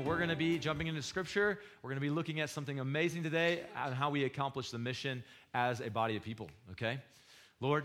[0.00, 1.58] And we're going to be jumping into scripture.
[1.82, 5.22] We're going to be looking at something amazing today on how we accomplish the mission
[5.52, 6.98] as a body of people, okay?
[7.60, 7.84] Lord,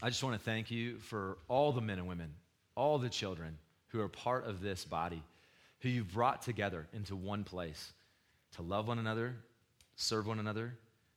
[0.00, 2.32] I just want to thank you for all the men and women,
[2.76, 5.20] all the children who are part of this body,
[5.80, 7.92] who you've brought together into one place
[8.52, 9.34] to love one another,
[9.96, 10.74] serve one another,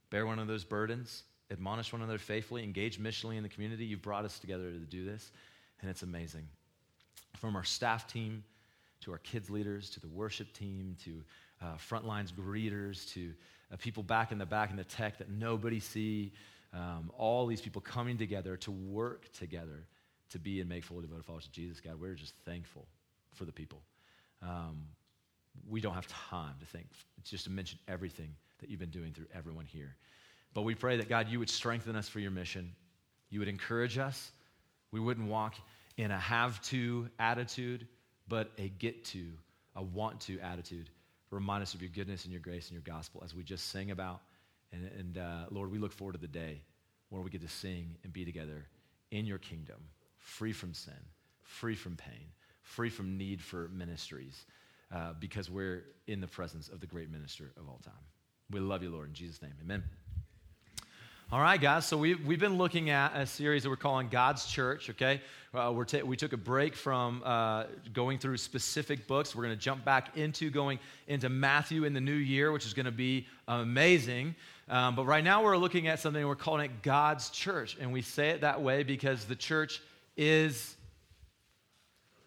[0.10, 1.22] bear one another's burdens,
[1.52, 3.86] admonish one another faithfully, engage missionally in the community.
[3.86, 5.32] You've brought us together to do this,
[5.82, 6.48] and it's amazing.
[7.38, 8.44] From our staff team
[9.02, 11.24] to our kids leaders to the worship team to
[11.62, 13.34] uh, frontlines greeters to
[13.72, 16.32] uh, people back in the back in the tech that nobody see,
[16.74, 19.86] um, all these people coming together to work together
[20.30, 21.80] to be and make fully devoted followers of Jesus.
[21.80, 22.88] God, we're just thankful
[23.34, 23.82] for the people.
[24.42, 24.88] Um,
[25.68, 26.88] we don't have time to think,
[27.24, 29.96] just to mention everything that you've been doing through everyone here.
[30.54, 32.74] But we pray that, God, you would strengthen us for your mission.
[33.30, 34.32] You would encourage us.
[34.92, 35.56] We wouldn't walk
[35.98, 37.88] in a have to attitude,
[38.30, 39.26] but a get to,
[39.76, 40.90] a want to attitude.
[41.32, 43.92] Remind us of your goodness and your grace and your gospel as we just sing
[43.92, 44.22] about.
[44.72, 46.62] And, and uh, Lord, we look forward to the day
[47.10, 48.68] where we get to sing and be together
[49.12, 49.78] in your kingdom,
[50.18, 50.94] free from sin,
[51.42, 52.28] free from pain,
[52.62, 54.46] free from need for ministries,
[54.94, 57.94] uh, because we're in the presence of the great minister of all time.
[58.52, 59.54] We love you, Lord, in Jesus' name.
[59.62, 59.84] Amen.
[61.32, 61.86] All right, guys.
[61.86, 65.22] So we've, we've been looking at a series that we're calling God's Church, okay?
[65.54, 69.36] Uh, we're ta- we took a break from uh, going through specific books.
[69.36, 72.74] We're going to jump back into going into Matthew in the new year, which is
[72.74, 74.34] going to be amazing.
[74.70, 77.78] Um, but right now we're looking at something, we're calling it God's Church.
[77.80, 79.84] And we say it that way because the church
[80.18, 80.76] is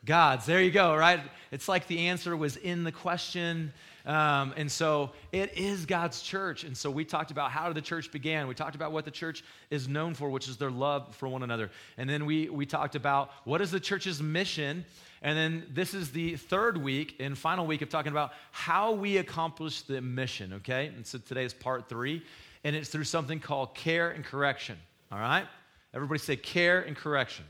[0.05, 0.47] God's.
[0.47, 1.19] There you go, right?
[1.51, 3.73] It's like the answer was in the question.
[4.05, 6.65] Um, and so it is God's church.
[6.65, 8.49] And so we talked about how the church began.
[8.49, 11.43] We talked about what the church is known for, which is their love for one
[11.43, 11.71] another.
[11.97, 14.85] And then we, we talked about what is the church's mission.
[15.23, 19.19] And then this is the third week and final week of talking about how we
[19.19, 20.87] accomplish the mission, okay?
[20.87, 22.23] And so today is part three.
[22.65, 24.77] And it's through something called care and correction,
[25.11, 25.47] all right?
[25.95, 27.45] Everybody say care and correction.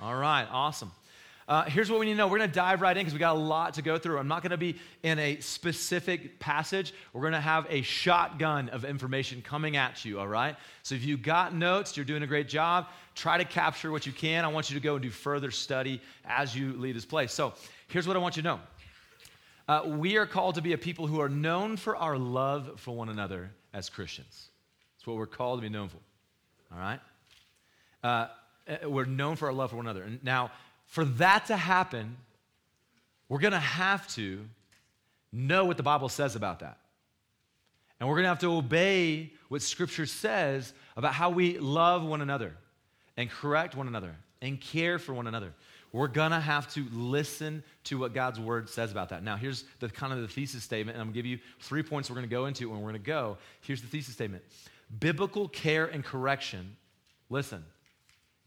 [0.00, 0.90] All right, awesome.
[1.52, 2.26] Uh, here's what we need to know.
[2.26, 4.16] We're going to dive right in because we got a lot to go through.
[4.16, 6.94] I'm not going to be in a specific passage.
[7.12, 10.56] We're going to have a shotgun of information coming at you, all right?
[10.82, 12.86] So if you got notes, you're doing a great job.
[13.14, 14.46] Try to capture what you can.
[14.46, 17.34] I want you to go and do further study as you leave this place.
[17.34, 17.52] So
[17.88, 18.60] here's what I want you to know.
[19.68, 22.96] Uh, we are called to be a people who are known for our love for
[22.96, 24.48] one another as Christians.
[24.96, 25.98] That's what we're called to be known for.
[26.72, 27.00] All right?
[28.02, 28.28] Uh,
[28.66, 30.08] uh we're known for our love for one another.
[30.22, 30.50] Now,
[30.92, 32.18] for that to happen,
[33.30, 34.46] we're going to have to
[35.32, 36.76] know what the Bible says about that.
[37.98, 42.20] And we're going to have to obey what Scripture says about how we love one
[42.20, 42.52] another
[43.16, 45.54] and correct one another and care for one another.
[45.92, 49.22] We're going to have to listen to what God's word says about that.
[49.22, 51.82] Now, here's the kind of the thesis statement, and I'm going to give you three
[51.82, 53.38] points we're going to go into and we're going to go.
[53.62, 54.44] Here's the thesis statement
[55.00, 56.76] Biblical care and correction.
[57.30, 57.64] Listen,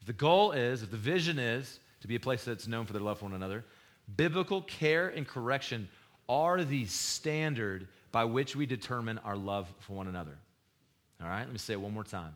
[0.06, 3.02] the goal is, if the vision is to be a place that's known for their
[3.02, 3.66] love for one another.
[4.16, 5.90] Biblical care and correction
[6.30, 10.38] are the standard by which we determine our love for one another.
[11.20, 12.36] All right, let me say it one more time.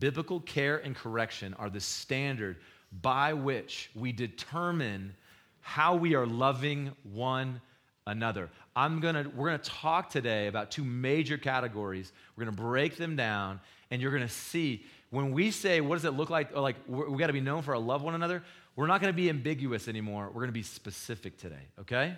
[0.00, 2.56] Biblical care and correction are the standard
[3.00, 5.14] by which we determine
[5.60, 7.60] how we are loving one
[8.08, 8.50] another.
[8.74, 12.12] I'm gonna, we're gonna talk today about two major categories.
[12.34, 13.60] We're gonna break them down,
[13.92, 16.54] and you're gonna see when we say, what does it look like?
[16.54, 18.42] Like, we gotta be known for our love one another.
[18.78, 20.28] We're not going to be ambiguous anymore.
[20.28, 22.14] We're going to be specific today, okay?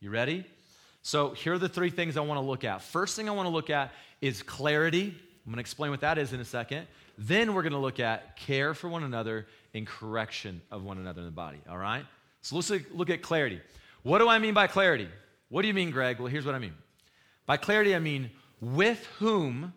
[0.00, 0.44] You ready?
[1.02, 2.82] So, here are the three things I want to look at.
[2.82, 5.04] First thing I want to look at is clarity.
[5.04, 6.88] I'm going to explain what that is in a second.
[7.16, 11.20] Then we're going to look at care for one another and correction of one another
[11.20, 12.04] in the body, all right?
[12.40, 13.60] So, let's look at clarity.
[14.02, 15.08] What do I mean by clarity?
[15.48, 16.18] What do you mean, Greg?
[16.18, 16.74] Well, here's what I mean.
[17.46, 19.72] By clarity, I mean with whom,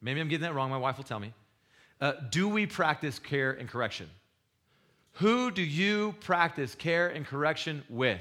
[0.00, 1.32] maybe I'm getting that wrong, my wife will tell me,
[2.00, 4.10] uh, do we practice care and correction?
[5.16, 8.20] Who do you practice care and correction with?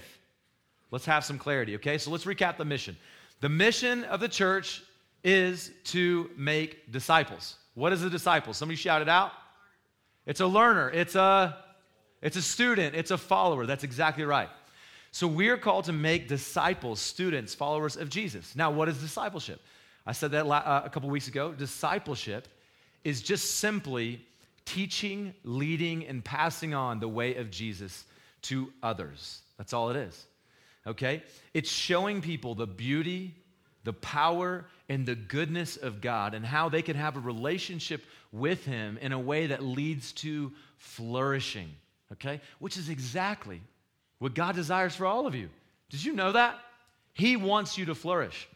[0.91, 1.97] Let's have some clarity, okay?
[1.97, 2.95] So let's recap the mission.
[3.41, 4.81] The mission of the church
[5.23, 7.57] is to make disciples.
[7.73, 8.53] What is a disciple?
[8.53, 9.31] Somebody shout it out.
[10.25, 11.57] It's a learner, it's a
[12.21, 13.65] it's a student, it's a follower.
[13.65, 14.49] That's exactly right.
[15.11, 18.55] So we are called to make disciples, students, followers of Jesus.
[18.55, 19.61] Now, what is discipleship?
[20.07, 21.51] I said that uh, a couple weeks ago.
[21.51, 22.47] Discipleship
[23.03, 24.25] is just simply
[24.65, 28.05] teaching, leading, and passing on the way of Jesus
[28.43, 29.41] to others.
[29.57, 30.25] That's all it is.
[30.87, 31.23] Okay?
[31.53, 33.33] It's showing people the beauty,
[33.83, 38.65] the power, and the goodness of God and how they can have a relationship with
[38.65, 41.69] Him in a way that leads to flourishing.
[42.11, 42.41] Okay?
[42.59, 43.61] Which is exactly
[44.19, 45.49] what God desires for all of you
[45.89, 46.59] Did you know that?
[47.13, 48.47] He wants you to flourish.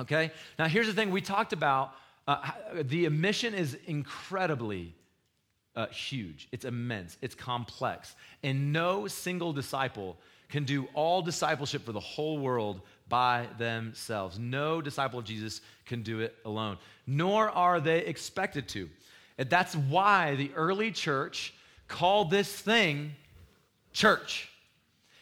[0.00, 0.30] Okay?
[0.58, 1.92] Now, here's the thing we talked about
[2.26, 2.50] uh,
[2.82, 4.94] the mission is incredibly
[5.76, 8.14] uh, huge, it's immense, it's complex.
[8.42, 10.16] And no single disciple
[10.48, 14.38] can do all discipleship for the whole world by themselves.
[14.38, 18.88] No disciple of Jesus can do it alone, nor are they expected to.
[19.36, 21.54] And that's why the early church
[21.86, 23.14] called this thing
[23.92, 24.48] church.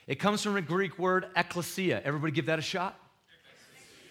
[0.07, 2.01] It comes from a Greek word, ecclesia.
[2.05, 2.99] Everybody give that a shot?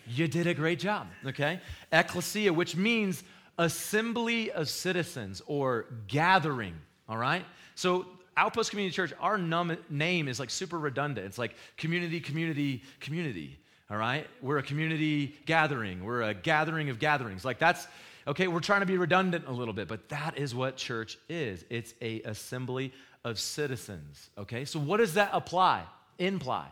[0.07, 1.59] You did a great job, okay?
[1.91, 3.23] Ecclesia, which means
[3.57, 6.75] assembly of citizens or gathering,
[7.07, 7.45] all right?
[7.75, 8.05] So,
[8.37, 11.25] Outpost Community Church, our num- name is like super redundant.
[11.25, 13.57] It's like community, community, community,
[13.89, 14.27] all right?
[14.41, 16.03] We're a community gathering.
[16.03, 17.45] We're a gathering of gatherings.
[17.45, 17.87] Like that's,
[18.27, 21.63] okay, we're trying to be redundant a little bit, but that is what church is.
[21.69, 22.91] It's a assembly
[23.23, 24.65] of citizens, okay?
[24.65, 25.83] So what does that apply,
[26.19, 26.67] imply?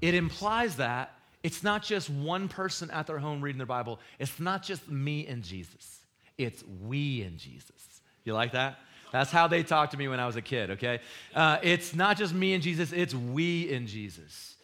[0.00, 4.00] It implies that it's not just one person at their home reading their Bible.
[4.18, 6.00] It's not just me and Jesus.
[6.36, 8.00] It's we and Jesus.
[8.24, 8.78] You like that?
[9.12, 11.00] That's how they talked to me when I was a kid, okay?
[11.34, 14.56] Uh, it's not just me and Jesus, it's we and Jesus.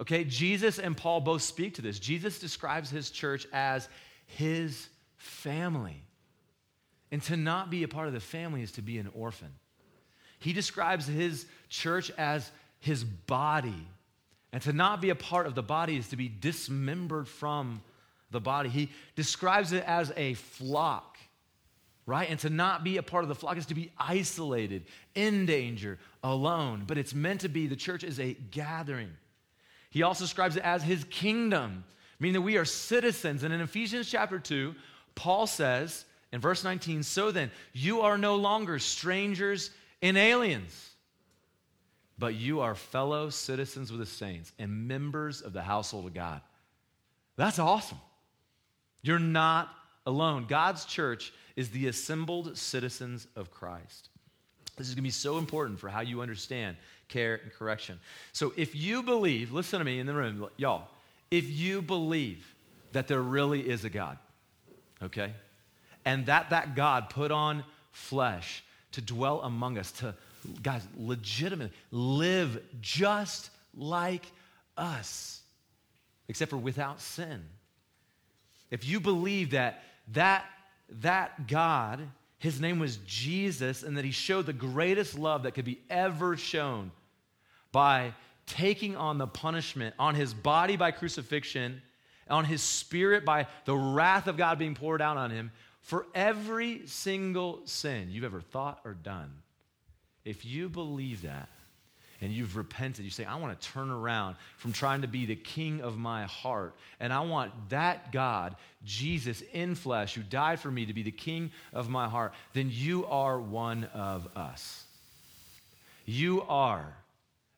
[0.00, 1.98] Okay, Jesus and Paul both speak to this.
[1.98, 3.88] Jesus describes his church as
[4.26, 6.02] his family.
[7.12, 9.52] And to not be a part of the family is to be an orphan.
[10.38, 13.86] He describes his church as his body.
[14.52, 17.82] And to not be a part of the body is to be dismembered from
[18.30, 18.68] the body.
[18.68, 21.18] He describes it as a flock,
[22.06, 22.28] right?
[22.28, 25.98] And to not be a part of the flock is to be isolated, in danger,
[26.22, 26.84] alone.
[26.86, 29.10] But it's meant to be, the church is a gathering.
[29.90, 31.84] He also describes it as his kingdom,
[32.18, 33.42] meaning that we are citizens.
[33.42, 34.74] And in Ephesians chapter 2,
[35.14, 39.70] Paul says in verse 19, So then, you are no longer strangers
[40.02, 40.89] and aliens,
[42.20, 46.40] but you are fellow citizens with the saints and members of the household of God.
[47.36, 47.98] That's awesome.
[49.02, 49.70] You're not
[50.06, 50.44] alone.
[50.48, 54.10] God's church is the assembled citizens of Christ.
[54.76, 56.76] This is going to be so important for how you understand
[57.10, 57.98] care, and correction.
[58.32, 60.88] So if you believe, listen to me in the room, y'all,
[61.30, 62.54] if you believe
[62.92, 64.16] that there really is a God,
[65.02, 65.32] okay,
[66.04, 70.14] and that that God put on flesh to dwell among us, to,
[70.62, 74.26] guys, legitimately live just like
[74.76, 75.40] us,
[76.28, 77.42] except for without sin.
[78.70, 79.82] If you believe that
[80.12, 80.44] that,
[81.00, 82.00] that God,
[82.38, 86.36] his name was Jesus, and that he showed the greatest love that could be ever
[86.36, 86.90] shown
[87.72, 88.14] by
[88.46, 91.80] taking on the punishment on his body by crucifixion,
[92.28, 95.52] on his spirit by the wrath of God being poured out on him
[95.82, 99.32] for every single sin you've ever thought or done.
[100.24, 101.48] If you believe that,
[102.22, 105.36] and you've repented, you say, I want to turn around from trying to be the
[105.36, 106.74] king of my heart.
[106.98, 111.10] And I want that God, Jesus in flesh, who died for me, to be the
[111.10, 112.34] king of my heart.
[112.52, 114.84] Then you are one of us.
[116.04, 116.94] You are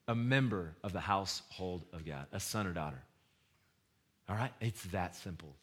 [0.06, 3.03] a member of the household of God, a son or daughter.
[4.29, 4.53] All right?
[4.61, 5.56] It's that simple.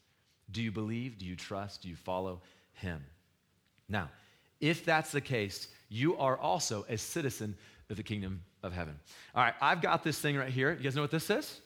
[0.51, 1.17] Do you believe?
[1.17, 1.83] Do you trust?
[1.83, 2.41] Do you follow
[2.73, 3.01] him?
[3.87, 4.09] Now,
[4.59, 7.55] if that's the case, you are also a citizen
[7.89, 8.99] of the kingdom of heaven.
[9.35, 10.71] All right, I've got this thing right here.
[10.71, 11.59] You guys know what this is?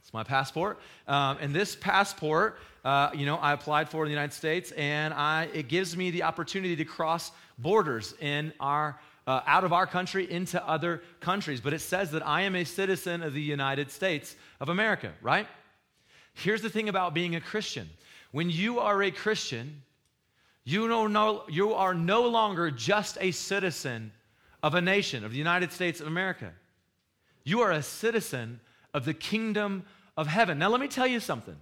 [0.00, 0.78] It's my passport.
[1.06, 5.12] Um, and this passport, uh, you know, I applied for in the United States, and
[5.12, 9.86] I, it gives me the opportunity to cross borders in our uh, out of our
[9.86, 11.60] country into other countries.
[11.60, 15.46] But it says that I am a citizen of the United States of America, right?
[16.32, 17.90] Here's the thing about being a Christian
[18.30, 19.82] when you are a Christian,
[20.68, 24.12] you, know, no, you are no longer just a citizen
[24.62, 26.52] of a nation, of the United States of America.
[27.42, 28.60] You are a citizen
[28.92, 29.84] of the kingdom
[30.14, 30.58] of heaven.
[30.58, 31.56] Now, let me tell you something,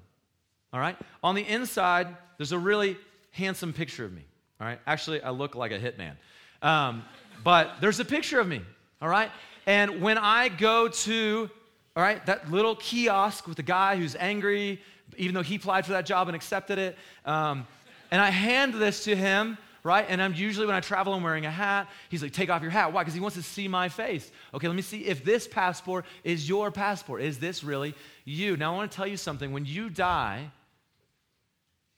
[0.72, 0.96] all right?
[1.22, 2.96] On the inside, there's a really
[3.30, 4.24] handsome picture of me,
[4.60, 4.80] all right?
[4.88, 6.16] Actually, I look like a hitman.
[6.60, 7.04] Um,
[7.44, 8.60] but there's a picture of me,
[9.00, 9.30] all right?
[9.66, 11.48] And when I go to,
[11.94, 14.80] all right, that little kiosk with the guy who's angry,
[15.16, 17.68] even though he applied for that job and accepted it, um,
[18.10, 20.06] and I hand this to him, right?
[20.08, 21.88] And I'm usually, when I travel, I'm wearing a hat.
[22.08, 22.92] He's like, take off your hat.
[22.92, 23.02] Why?
[23.02, 24.30] Because he wants to see my face.
[24.54, 27.22] Okay, let me see if this passport is your passport.
[27.22, 27.94] Is this really
[28.24, 28.56] you?
[28.56, 29.52] Now, I want to tell you something.
[29.52, 30.50] When you die,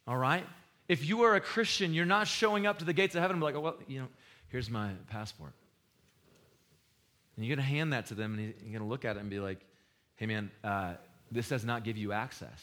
[0.07, 0.47] all right,
[0.89, 3.41] if you are a Christian, you're not showing up to the gates of heaven and
[3.41, 4.09] be like, oh, well, you know,
[4.49, 5.53] Here's my passport.
[7.37, 9.21] And you're going to hand that to them, and you're going to look at it
[9.21, 9.61] and be like,
[10.17, 10.95] hey, man, uh,
[11.31, 12.61] this does not give you access.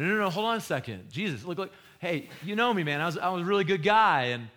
[0.00, 1.10] No, no, no, hold on a second.
[1.10, 1.72] Jesus, look, look.
[1.98, 3.02] Hey, you know me, man.
[3.02, 4.26] I was, I was a really good guy.
[4.26, 4.48] And,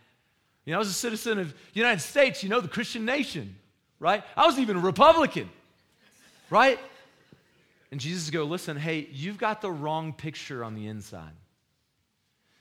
[0.63, 3.57] you know, I was a citizen of the United States, you know, the Christian nation,
[3.99, 4.23] right?
[4.37, 5.49] I was even a Republican,
[6.49, 6.79] right?
[7.91, 11.33] And Jesus go, listen, hey, you've got the wrong picture on the inside.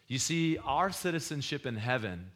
[0.08, 2.32] You see, our citizenship in heaven,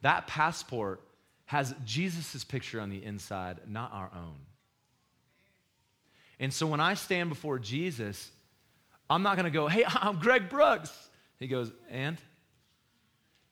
[0.00, 1.02] that passport
[1.44, 4.38] has Jesus' picture on the inside, not our own.
[6.40, 8.30] And so when I stand before Jesus,
[9.12, 10.90] I'm not going to go, hey, I'm Greg Brooks.
[11.38, 12.18] He goes, and?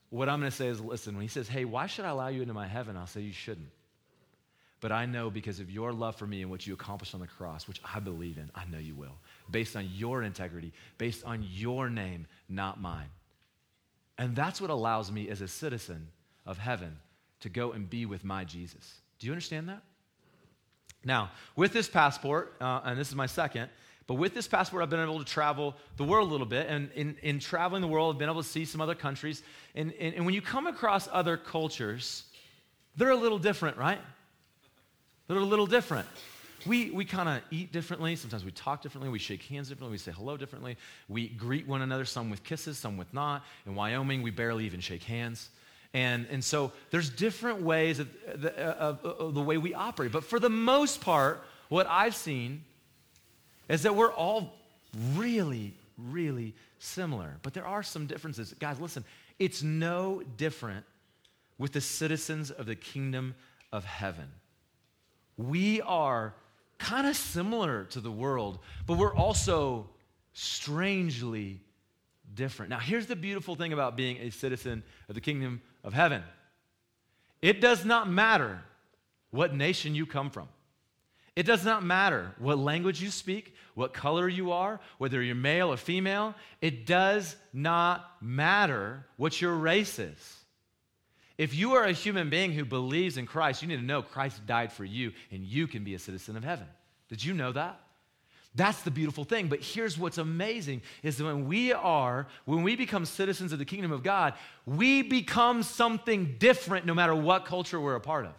[0.08, 2.28] What I'm going to say is, listen, when he says, hey, why should I allow
[2.28, 2.96] you into my heaven?
[2.96, 3.68] I'll say, you shouldn't.
[4.80, 7.26] But I know because of your love for me and what you accomplished on the
[7.26, 9.18] cross, which I believe in, I know you will,
[9.50, 13.08] based on your integrity, based on your name, not mine.
[14.16, 16.08] And that's what allows me as a citizen
[16.46, 16.96] of heaven
[17.40, 19.00] to go and be with my Jesus.
[19.18, 19.82] Do you understand that?
[21.04, 23.70] Now, with this passport, uh, and this is my second,
[24.07, 26.66] but with this passport, I've been able to travel the world a little bit.
[26.69, 29.42] And in, in traveling the world, I've been able to see some other countries.
[29.75, 32.25] And, and, and when you come across other cultures,
[32.97, 34.00] they're a little different, right?
[35.28, 36.09] They're a little different.
[36.66, 38.16] We, we kind of eat differently.
[38.16, 39.09] Sometimes we talk differently.
[39.09, 39.92] We shake hands differently.
[39.92, 40.76] We say hello differently.
[41.09, 43.45] We greet one another, some with kisses, some with not.
[43.64, 45.50] In Wyoming, we barely even shake hands.
[45.95, 50.12] And, and so there's different ways of the, of, of the way we operate.
[50.12, 52.64] But for the most part, what I've seen
[53.70, 54.52] is that we're all
[55.14, 57.36] really, really similar.
[57.42, 58.52] But there are some differences.
[58.58, 59.04] Guys, listen,
[59.38, 60.84] it's no different
[61.56, 63.34] with the citizens of the kingdom
[63.72, 64.28] of heaven.
[65.36, 66.34] We are
[66.78, 69.88] kind of similar to the world, but we're also
[70.32, 71.60] strangely
[72.34, 72.70] different.
[72.70, 76.22] Now, here's the beautiful thing about being a citizen of the kingdom of heaven
[77.40, 78.60] it does not matter
[79.30, 80.48] what nation you come from.
[81.40, 85.73] It does not matter what language you speak, what color you are, whether you're male
[85.73, 86.35] or female.
[86.61, 90.37] It does not matter what your race is.
[91.38, 94.47] If you are a human being who believes in Christ, you need to know Christ
[94.47, 96.66] died for you and you can be a citizen of heaven.
[97.09, 97.80] Did you know that?
[98.54, 99.49] That's the beautiful thing.
[99.49, 103.64] But here's what's amazing is that when we are, when we become citizens of the
[103.64, 104.35] kingdom of God,
[104.66, 108.32] we become something different no matter what culture we're a part of.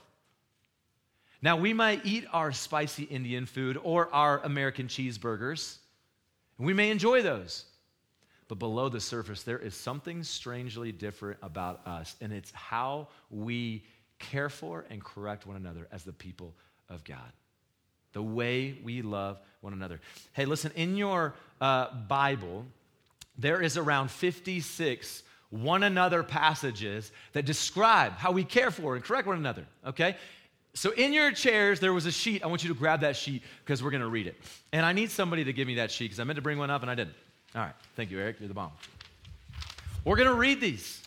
[1.42, 5.78] Now, we might eat our spicy Indian food or our American cheeseburgers,
[6.58, 7.66] and we may enjoy those.
[8.48, 13.86] But below the surface, there is something strangely different about us, and it's how we
[14.20, 16.54] care for and correct one another as the people
[16.90, 17.32] of God.
[18.14, 20.00] The way we love one another.
[20.34, 22.66] Hey, listen, in your uh, Bible,
[23.38, 29.28] there is around 56 one another passages that describe how we care for and correct
[29.28, 30.16] one another, okay?
[30.74, 32.44] So, in your chairs, there was a sheet.
[32.44, 34.36] I want you to grab that sheet because we're going to read it.
[34.72, 36.70] And I need somebody to give me that sheet because I meant to bring one
[36.70, 37.16] up and I didn't.
[37.56, 37.74] All right.
[37.96, 38.38] Thank you, Eric.
[38.40, 38.72] You're the bomb.
[40.06, 41.02] We're going to read these.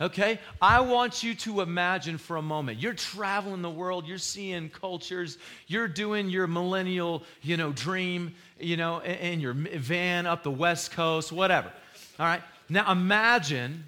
[0.00, 0.38] Okay?
[0.60, 2.78] I want you to imagine for a moment.
[2.78, 8.76] You're traveling the world, you're seeing cultures, you're doing your millennial, you know, dream, you
[8.76, 11.70] know, in your van up the West Coast, whatever.
[12.18, 12.42] All right?
[12.68, 13.84] Now imagine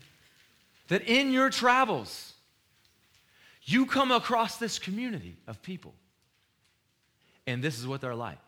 [0.89, 2.32] that in your travels,
[3.65, 5.95] you come across this community of people.
[7.47, 8.39] And this is what they're like.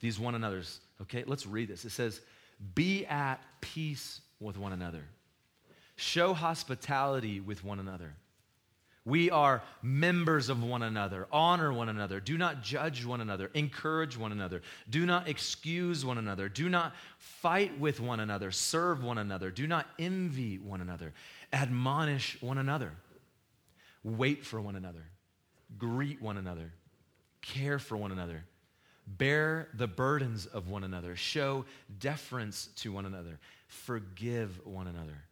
[0.00, 0.80] These one another's.
[1.02, 1.84] Okay, let's read this.
[1.84, 2.20] It says,
[2.74, 5.04] be at peace with one another.
[5.96, 8.14] Show hospitality with one another.
[9.06, 11.26] We are members of one another.
[11.30, 12.20] Honor one another.
[12.20, 13.50] Do not judge one another.
[13.52, 14.62] Encourage one another.
[14.88, 16.48] Do not excuse one another.
[16.48, 18.50] Do not fight with one another.
[18.50, 19.50] Serve one another.
[19.50, 21.12] Do not envy one another.
[21.52, 22.92] Admonish one another.
[24.04, 25.04] Wait for one another.
[25.76, 26.72] Greet one another.
[27.40, 28.44] Care for one another
[29.06, 31.14] Bear the burdens of one another.
[31.14, 31.66] Show
[31.98, 33.38] deference to one another.
[33.68, 35.24] Forgive one another.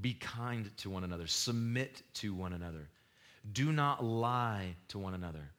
[0.00, 1.26] Be kind to one another.
[1.26, 2.88] Submit to one another.
[3.52, 5.50] Do not lie to one another.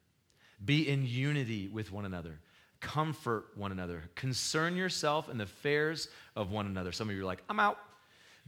[0.63, 2.39] Be in unity with one another.
[2.81, 4.03] Comfort one another.
[4.13, 6.91] Concern yourself in the affairs of one another.
[6.91, 7.79] Some of you are like, I'm out.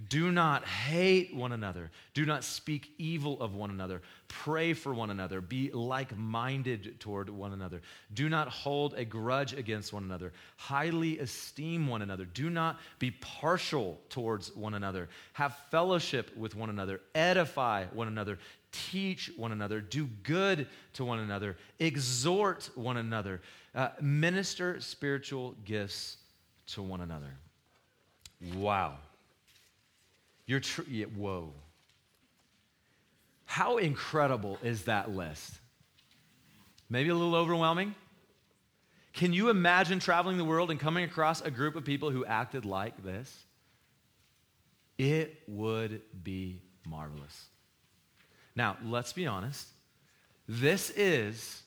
[0.10, 1.90] Do not hate one another.
[2.14, 4.04] Do not speak evil of one another.
[4.28, 5.42] Pray for one another.
[5.42, 7.82] Be like minded toward one another.
[8.14, 10.34] Do not hold a grudge against one another.
[10.58, 12.26] Highly esteem one another.
[12.26, 15.10] Do not be partial towards one another.
[15.34, 17.02] Have fellowship with one another.
[17.16, 18.38] Edify one another.
[18.72, 19.82] Teach one another.
[19.82, 21.58] Do good to one another.
[21.80, 23.42] Exhort one another.
[23.74, 26.18] Uh, minister spiritual gifts
[26.68, 27.34] to one another.
[28.54, 28.98] Wow.
[30.48, 31.54] You're tr- yeah, whoa.
[33.46, 35.52] How incredible is that list?
[36.90, 37.94] Maybe a little overwhelming?
[39.14, 42.66] Can you imagine traveling the world and coming across a group of people who acted
[42.66, 43.46] like this?
[44.98, 47.46] It would be marvelous.
[48.56, 49.68] Now, let's be honest.
[50.48, 51.62] This is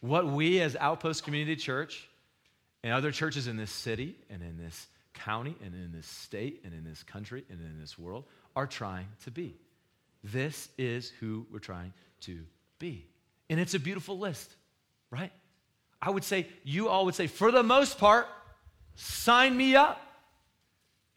[0.00, 2.06] what we as Outpost Community Church
[2.82, 6.72] And other churches in this city and in this county and in this state and
[6.72, 8.24] in this country and in this world
[8.56, 9.56] are trying to be.
[10.22, 12.40] This is who we're trying to
[12.78, 13.06] be.
[13.48, 14.54] And it's a beautiful list,
[15.10, 15.32] right?
[16.00, 18.26] I would say, you all would say, for the most part,
[18.94, 20.00] sign me up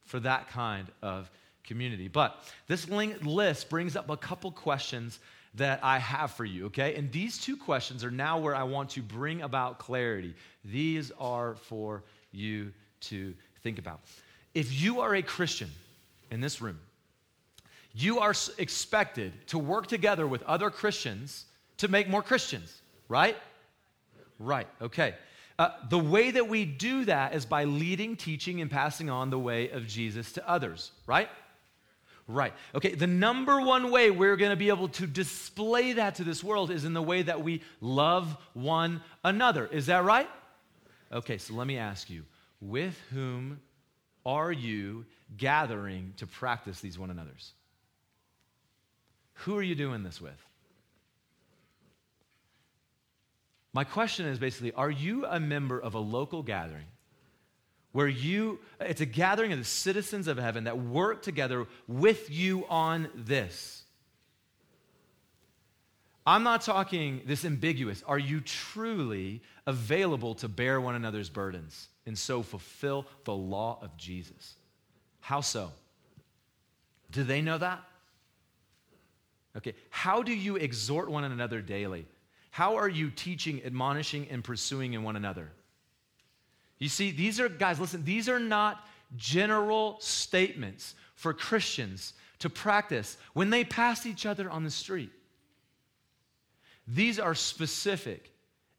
[0.05, 1.29] for that kind of
[1.63, 2.07] community.
[2.07, 5.19] But this list brings up a couple questions
[5.55, 6.95] that I have for you, okay?
[6.95, 10.33] And these two questions are now where I want to bring about clarity.
[10.65, 13.33] These are for you to
[13.63, 14.01] think about.
[14.53, 15.71] If you are a Christian
[16.29, 16.79] in this room,
[17.93, 21.45] you are expected to work together with other Christians
[21.77, 23.37] to make more Christians, right?
[24.39, 25.15] Right, okay.
[25.57, 29.39] Uh, the way that we do that is by leading, teaching, and passing on the
[29.39, 31.29] way of Jesus to others, right?
[32.27, 32.53] Right.
[32.73, 36.43] Okay, the number one way we're going to be able to display that to this
[36.43, 39.67] world is in the way that we love one another.
[39.67, 40.29] Is that right?
[41.11, 42.23] Okay, so let me ask you
[42.69, 43.59] with whom
[44.25, 45.05] are you
[45.37, 47.53] gathering to practice these one another's?
[49.33, 50.31] Who are you doing this with?
[53.73, 56.85] My question is basically Are you a member of a local gathering
[57.91, 62.65] where you, it's a gathering of the citizens of heaven that work together with you
[62.67, 63.82] on this?
[66.25, 68.01] I'm not talking this ambiguous.
[68.03, 73.97] Are you truly available to bear one another's burdens and so fulfill the law of
[73.97, 74.55] Jesus?
[75.19, 75.71] How so?
[77.11, 77.83] Do they know that?
[79.55, 82.07] Okay, how do you exhort one another daily?
[82.49, 85.51] How are you teaching, admonishing, and pursuing in one another?
[86.79, 93.17] You see, these are, guys, listen, these are not general statements for Christians to practice
[93.33, 95.11] when they pass each other on the street.
[96.87, 98.31] These are specific,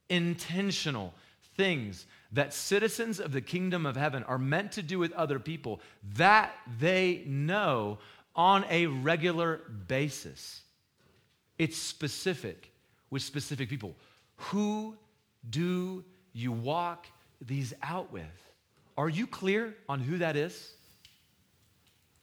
[0.09, 1.15] intentional
[1.57, 5.81] things that citizens of the kingdom of heaven are meant to do with other people
[6.17, 7.99] that they know
[8.35, 10.63] on a regular basis.
[11.59, 12.73] It's specific
[13.11, 13.95] with specific people.
[14.37, 14.97] Who
[15.49, 17.07] do you walk
[17.41, 18.25] these out with?
[18.99, 20.73] Are you clear on who that is?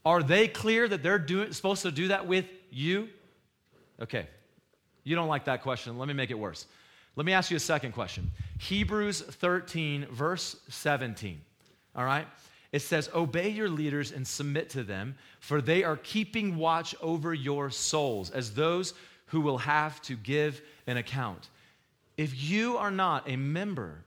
[0.03, 3.07] Are they clear that they're doing, supposed to do that with you?
[4.01, 4.27] Okay.
[5.03, 5.97] You don't like that question.
[5.97, 6.65] Let me make it worse.
[7.15, 8.31] Let me ask you a second question.
[8.59, 11.41] Hebrews 13, verse 17.
[11.95, 12.27] All right?
[12.71, 17.33] It says, Obey your leaders and submit to them, for they are keeping watch over
[17.33, 18.93] your souls as those
[19.27, 21.49] who will have to give an account.
[22.17, 24.03] If you are not a member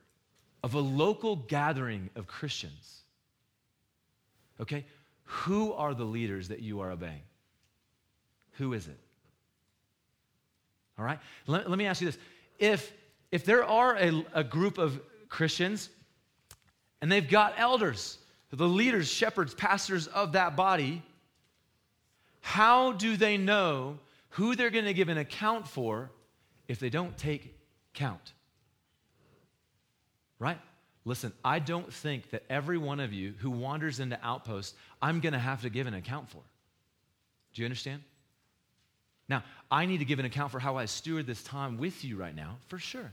[0.62, 3.00] of a local gathering of Christians,
[4.60, 4.86] okay,
[5.24, 7.22] who are the leaders that you are obeying?
[8.52, 8.98] Who is it?
[10.98, 11.18] All right?
[11.46, 12.18] Let, let me ask you this.
[12.58, 12.92] If,
[13.32, 15.90] if there are a, a group of Christians
[17.00, 18.18] and they've got elders,
[18.50, 21.02] the leaders, shepherds, pastors of that body,
[22.40, 23.98] how do they know
[24.34, 26.10] who they're going to give an account for
[26.66, 27.56] if they don't take
[27.92, 28.32] count.
[30.40, 30.58] Right?
[31.04, 35.34] Listen, I don't think that every one of you who wanders into Outpost, I'm going
[35.34, 36.40] to have to give an account for.
[37.52, 38.02] Do you understand?
[39.28, 42.16] Now, I need to give an account for how I steward this time with you
[42.16, 43.10] right now, for sure.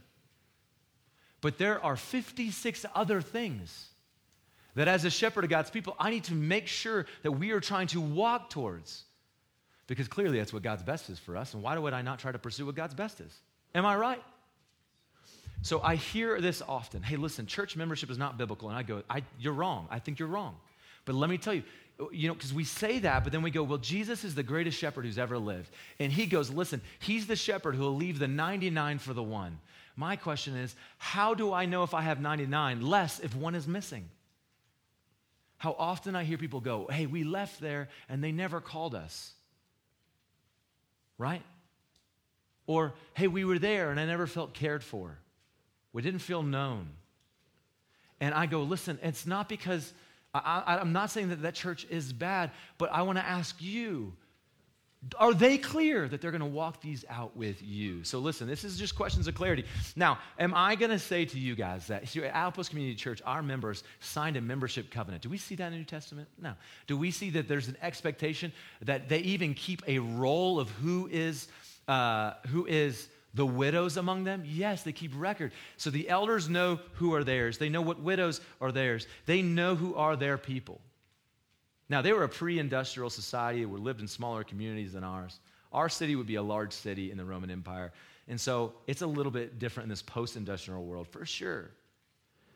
[1.40, 3.88] But there are 56 other things
[4.76, 7.60] that, as a shepherd of God's people, I need to make sure that we are
[7.60, 9.04] trying to walk towards
[9.88, 11.54] because clearly that's what God's best is for us.
[11.54, 13.34] And why would I not try to pursue what God's best is?
[13.76, 14.24] Am I right?
[15.64, 17.04] So I hear this often.
[17.04, 18.70] Hey, listen, church membership is not biblical.
[18.70, 19.88] And I go, I, you're wrong.
[19.92, 20.56] I think you're wrong.
[21.06, 21.64] But let me tell you,
[22.12, 24.78] you know, because we say that, but then we go, well, Jesus is the greatest
[24.78, 25.70] shepherd who's ever lived.
[26.00, 29.60] And he goes, listen, he's the shepherd who will leave the 99 for the one.
[29.96, 33.68] My question is, how do I know if I have 99 less if one is
[33.68, 34.10] missing?
[35.58, 39.34] How often I hear people go, hey, we left there and they never called us
[41.22, 41.44] right?
[42.66, 45.20] Or, hey, we were there and I never felt cared for.
[45.94, 46.90] We didn't feel known.
[48.20, 49.94] And I go, listen, it's not because
[50.34, 54.14] I, am not saying that that church is bad, but I want to ask you
[55.20, 58.04] are they clear that they're going to walk these out with you?
[58.04, 59.66] So listen, this is just questions of clarity.
[59.96, 63.42] Now, am I going to say to you guys that at Outpost Community Church, our
[63.42, 65.24] members signed a membership covenant?
[65.24, 66.28] Do we see that in the New Testament?
[66.40, 66.54] No.
[66.86, 71.10] Do we see that there's an expectation that they even keep a roll of who
[71.12, 71.48] is
[71.88, 74.44] uh, who is the widows among them?
[74.46, 75.52] Yes, they keep record.
[75.78, 77.58] So the elders know who are theirs.
[77.58, 79.08] They know what widows are theirs.
[79.26, 80.82] They know who are their people.
[81.90, 85.40] Now, they were a pre industrial society, we lived in smaller communities than ours.
[85.74, 87.92] Our city would be a large city in the Roman Empire.
[88.28, 91.72] And so it's a little bit different in this post industrial world, for sure.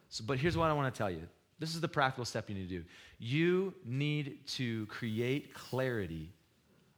[0.08, 1.28] So, but here's what I want to tell you
[1.60, 2.86] this is the practical step you need to do.
[3.20, 6.32] You need to create clarity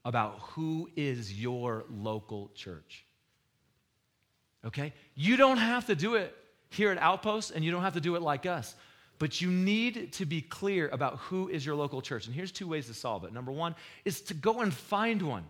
[0.06, 3.07] about who is your local church.
[4.68, 4.94] Okay?
[5.16, 6.36] You don't have to do it
[6.70, 8.76] here at Outpost, and you don't have to do it like us.
[9.20, 12.28] But you need to be clear about who is your local church.
[12.28, 13.34] And here's two ways to solve it.
[13.34, 13.74] Number one
[14.06, 15.46] is to go and find one.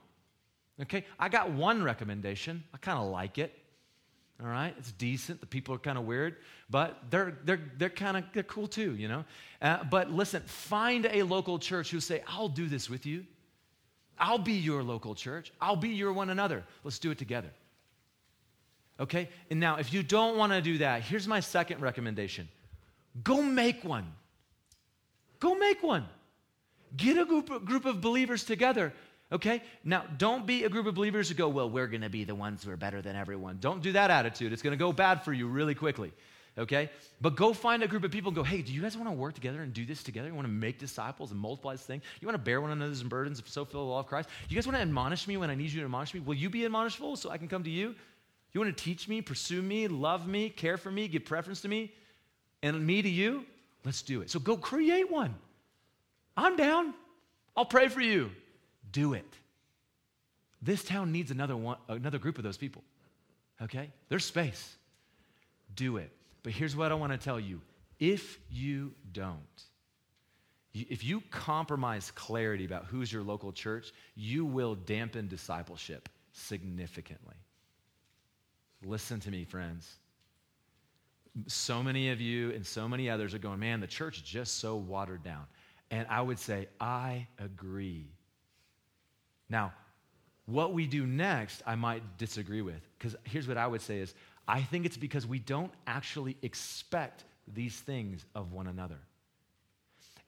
[0.81, 1.03] Okay?
[1.19, 2.63] I got one recommendation.
[2.73, 3.51] I kind of like it.
[4.41, 4.73] All right?
[4.77, 5.41] It's decent.
[5.41, 6.37] The people are kind of weird,
[6.69, 9.25] but they're, they're, they're kind of they're cool too, you know?
[9.61, 13.25] Uh, but listen, find a local church who say, I'll do this with you.
[14.19, 15.51] I'll be your local church.
[15.59, 16.63] I'll be your one another.
[16.83, 17.49] Let's do it together.
[18.99, 19.29] Okay?
[19.49, 22.47] And now, if you don't want to do that, here's my second recommendation
[23.23, 24.05] go make one.
[25.39, 26.05] Go make one.
[26.95, 28.93] Get a group, group of believers together.
[29.31, 29.61] Okay?
[29.83, 32.35] Now, don't be a group of believers who go, well, we're going to be the
[32.35, 33.57] ones who are better than everyone.
[33.59, 34.53] Don't do that attitude.
[34.53, 36.13] It's going to go bad for you really quickly.
[36.57, 36.89] Okay?
[37.21, 39.13] But go find a group of people and go, hey, do you guys want to
[39.13, 40.29] work together and do this together?
[40.29, 42.01] You want to make disciples and multiply this thing?
[42.19, 44.29] You want to bear one another's burdens, and so fill the law of Christ?
[44.49, 46.21] You guys want to admonish me when I need you to admonish me?
[46.21, 47.95] Will you be admonishable so I can come to you?
[48.53, 51.67] You want to teach me, pursue me, love me, care for me, give preference to
[51.67, 51.93] me,
[52.63, 53.45] and me to you?
[53.83, 54.29] Let's do it.
[54.29, 55.35] So go create one.
[56.35, 56.93] I'm down.
[57.55, 58.31] I'll pray for you.
[58.91, 59.25] Do it.
[60.61, 62.83] This town needs another one, another group of those people.
[63.61, 63.89] Okay?
[64.09, 64.75] There's space.
[65.75, 66.11] Do it.
[66.43, 67.61] But here's what I want to tell you.
[67.99, 69.37] If you don't,
[70.73, 77.35] if you compromise clarity about who's your local church, you will dampen discipleship significantly.
[78.87, 79.97] Listen to me, friends.
[81.47, 84.59] So many of you and so many others are going, man, the church is just
[84.59, 85.43] so watered down.
[85.91, 88.07] And I would say, I agree.
[89.49, 89.73] Now,
[90.45, 92.81] what we do next, I might disagree with.
[92.97, 94.13] Because here's what I would say is,
[94.47, 98.99] I think it's because we don't actually expect these things of one another.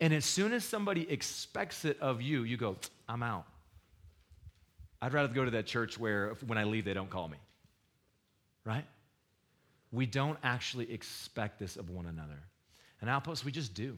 [0.02, 2.76] And as soon as somebody expects it of you, you go,
[3.08, 3.46] I'm out.
[5.02, 7.38] I'd rather go to that church where when I leave, they don't call me
[8.70, 8.86] right?
[9.92, 12.40] We don't actually expect this of one another.
[13.02, 13.98] And Outpost, we just do.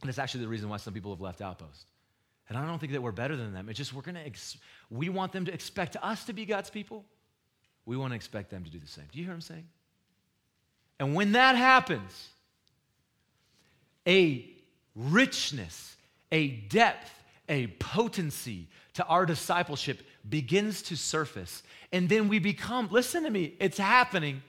[0.00, 1.86] And it's actually the reason why some people have left Outpost.
[2.48, 3.68] And I don't think that we're better than them.
[3.68, 4.56] It's just we're going to, ex-
[4.88, 7.04] we want them to expect us to be God's people.
[7.86, 9.06] We want to expect them to do the same.
[9.10, 9.66] Do you hear what I'm saying?
[11.00, 12.28] And when that happens,
[14.06, 14.48] a
[14.94, 15.96] richness,
[16.30, 17.10] a depth,
[17.48, 21.62] a potency to our discipleship begins to surface.
[21.92, 24.42] And then we become, listen to me, it's happening.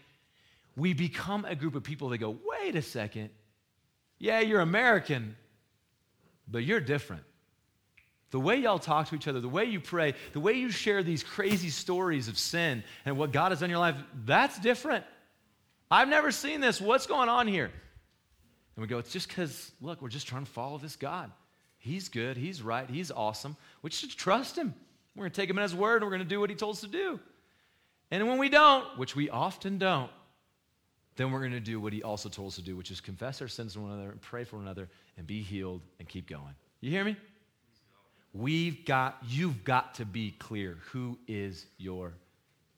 [0.75, 3.29] We become a group of people that go, wait a second.
[4.19, 5.35] Yeah, you're American,
[6.47, 7.23] but you're different.
[8.31, 11.01] The way y'all talk to each other, the way you pray, the way you share
[11.01, 15.05] these crazy stories of sin and what God has done in your life, that's different.
[15.89, 16.81] I've never seen this.
[16.81, 17.71] What's going on here?
[18.75, 21.31] And we go, it's just because, look, we're just trying to follow this God.
[21.79, 23.55] He's good, He's right, He's awesome.
[23.81, 24.73] We should trust Him.
[25.17, 26.55] We're going to take him at his word and we're going to do what he
[26.55, 27.19] told us to do.
[28.11, 30.11] And when we don't, which we often don't,
[31.15, 33.41] then we're going to do what he also told us to do, which is confess
[33.41, 36.29] our sins to one another and pray for one another and be healed and keep
[36.29, 36.53] going.
[36.81, 37.17] You hear me?
[38.31, 42.13] We've got, you've got to be clear who is your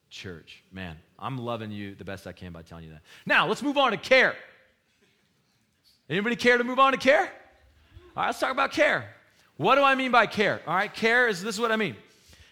[0.08, 0.64] church.
[0.72, 3.02] Man, I'm loving you the best I can by telling you that.
[3.26, 4.34] Now, let's move on to care.
[6.08, 7.30] Anybody care to move on to care?
[8.16, 9.14] All right, let's talk about care.
[9.58, 10.62] What do I mean by care?
[10.66, 11.96] All right, care is this is what I mean.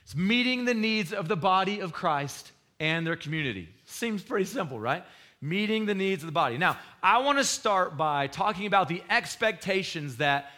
[0.09, 3.69] It's meeting the needs of the body of Christ and their community.
[3.85, 5.05] Seems pretty simple, right?
[5.43, 6.57] Meeting the needs of the body.
[6.57, 10.51] Now, I want to start by talking about the expectations that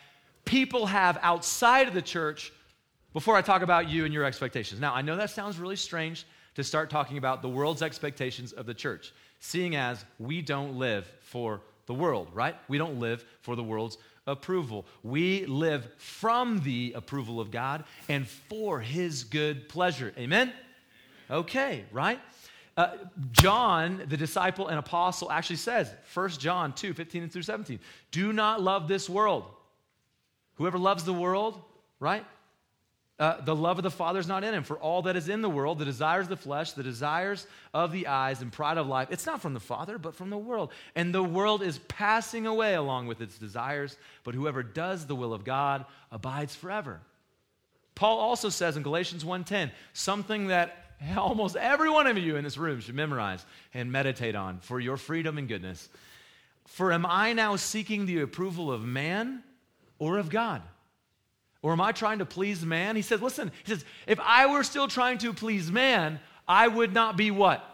[0.44, 2.52] people have outside of the church
[3.12, 4.80] before I talk about you and your expectations.
[4.80, 8.66] Now, I know that sounds really strange to start talking about the world's expectations of
[8.66, 11.60] the church, seeing as we don't live for
[11.90, 12.54] the world, right?
[12.68, 13.98] We don't live for the world's
[14.28, 14.86] approval.
[15.02, 20.14] We live from the approval of God and for his good pleasure.
[20.16, 20.52] Amen?
[21.28, 22.20] Okay, right?
[22.76, 22.92] Uh,
[23.32, 27.80] John, the disciple and apostle, actually says, 1 John 2 15 through 17,
[28.12, 29.46] do not love this world.
[30.54, 31.60] Whoever loves the world,
[31.98, 32.24] right?
[33.20, 34.62] Uh, the love of the Father is not in him.
[34.62, 37.92] For all that is in the world, the desires of the flesh, the desires of
[37.92, 40.72] the eyes, and pride of life, it's not from the Father, but from the world.
[40.96, 45.34] And the world is passing away along with its desires, but whoever does the will
[45.34, 47.02] of God abides forever.
[47.94, 52.56] Paul also says in Galatians 1:10, something that almost every one of you in this
[52.56, 55.90] room should memorize and meditate on for your freedom and goodness.
[56.66, 59.42] For am I now seeking the approval of man
[59.98, 60.62] or of God?
[61.62, 62.96] Or am I trying to please man?
[62.96, 66.94] He says, listen, he says, if I were still trying to please man, I would
[66.94, 67.64] not be what?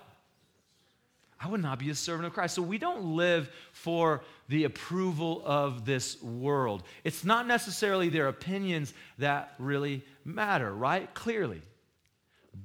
[1.39, 2.55] I would not be a servant of Christ.
[2.55, 6.83] So we don't live for the approval of this world.
[7.05, 11.13] It's not necessarily their opinions that really matter, right?
[11.15, 11.61] Clearly.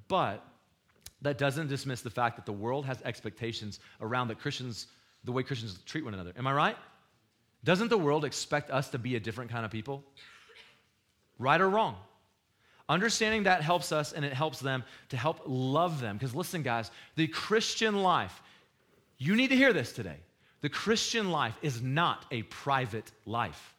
[0.08, 0.44] But
[1.22, 4.88] that doesn't dismiss the fact that the world has expectations around the Christians,
[5.24, 6.34] the way Christians treat one another.
[6.38, 6.78] Am I right?
[7.64, 10.04] Doesn't the world expect us to be a different kind of people?
[11.42, 11.96] Right or wrong?
[12.88, 16.18] Understanding that helps us and it helps them to help love them.
[16.18, 18.42] Because listen, guys, the Christian life,
[19.18, 20.18] you need to hear this today.
[20.62, 23.74] The Christian life is not a private life,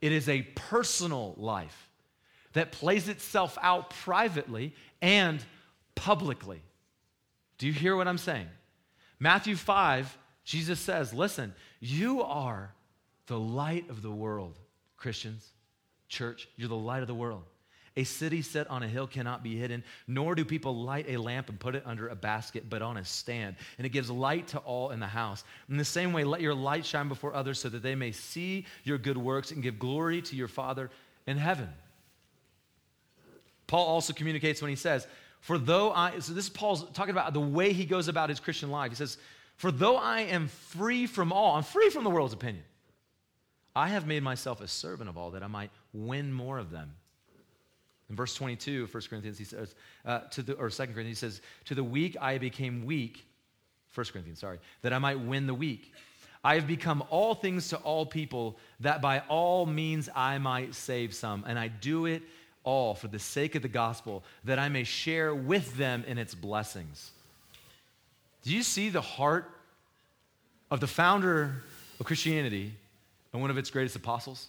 [0.00, 1.88] it is a personal life
[2.54, 5.42] that plays itself out privately and
[5.94, 6.62] publicly.
[7.58, 8.48] Do you hear what I'm saying?
[9.18, 12.74] Matthew 5, Jesus says, Listen, you are
[13.26, 14.58] the light of the world,
[14.96, 15.51] Christians,
[16.12, 17.42] church, you're the light of the world.
[17.96, 21.50] A city set on a hill cannot be hidden, nor do people light a lamp
[21.50, 23.56] and put it under a basket, but on a stand.
[23.76, 25.44] And it gives light to all in the house.
[25.68, 28.64] In the same way, let your light shine before others so that they may see
[28.84, 30.90] your good works and give glory to your Father
[31.26, 31.68] in heaven.
[33.66, 35.06] Paul also communicates when he says,
[35.40, 38.40] For though I, so this is Paul's talking about the way he goes about his
[38.40, 38.90] Christian life.
[38.90, 39.18] He says,
[39.56, 42.64] For though I am free from all, I'm free from the world's opinion,
[43.74, 46.92] I have made myself a servant of all that I might win more of them.
[48.10, 51.14] In verse 22 of 1 Corinthians, he says, uh, to the, or 2 Corinthians, he
[51.14, 53.24] says, To the weak I became weak,
[53.94, 55.92] 1 Corinthians, sorry, that I might win the weak.
[56.44, 61.14] I have become all things to all people, that by all means I might save
[61.14, 61.44] some.
[61.46, 62.22] And I do it
[62.64, 66.34] all for the sake of the gospel, that I may share with them in its
[66.34, 67.12] blessings.
[68.42, 69.50] Do you see the heart
[70.70, 71.62] of the founder
[71.98, 72.74] of Christianity
[73.32, 74.48] and one of its greatest apostles?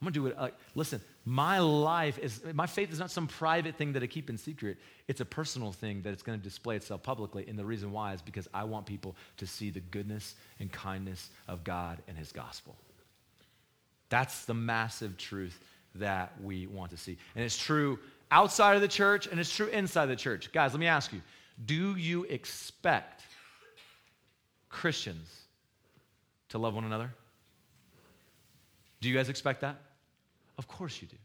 [0.00, 0.36] I'm gonna do it.
[0.36, 4.28] Like, listen, my life is, my faith is not some private thing that I keep
[4.28, 4.78] in secret.
[5.06, 7.46] It's a personal thing that it's to display itself publicly.
[7.46, 11.30] And the reason why is because I want people to see the goodness and kindness
[11.46, 12.74] of God and His gospel.
[14.08, 15.58] That's the massive truth
[15.94, 17.16] that we want to see.
[17.36, 18.00] And it's true
[18.32, 20.50] outside of the church and it's true inside the church.
[20.52, 21.20] Guys, let me ask you
[21.64, 23.22] do you expect
[24.68, 25.42] Christians
[26.48, 27.12] to love one another?
[29.02, 29.76] Do you guys expect that?
[30.56, 31.16] Of course you do.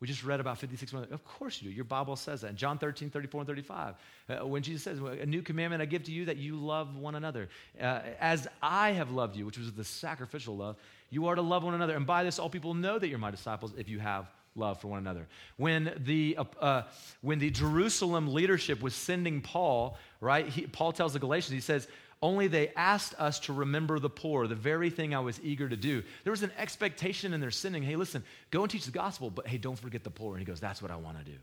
[0.00, 1.76] We just read about 56 Of course you do.
[1.76, 2.48] Your Bible says that.
[2.48, 3.94] In John 13, 34, and 35,
[4.28, 7.14] uh, when Jesus says, A new commandment I give to you that you love one
[7.14, 7.48] another.
[7.80, 10.74] Uh, as I have loved you, which was the sacrificial love,
[11.10, 11.94] you are to love one another.
[11.94, 14.88] And by this, all people know that you're my disciples if you have love for
[14.88, 15.28] one another.
[15.56, 16.82] When the, uh, uh
[17.20, 21.86] when the Jerusalem leadership was sending Paul, right, he, Paul tells the Galatians, he says,
[22.22, 25.76] only they asked us to remember the poor, the very thing I was eager to
[25.76, 26.02] do.
[26.22, 29.48] There was an expectation in their sending hey, listen, go and teach the gospel, but
[29.48, 30.34] hey, don't forget the poor.
[30.34, 31.36] And he goes, that's what I want to do.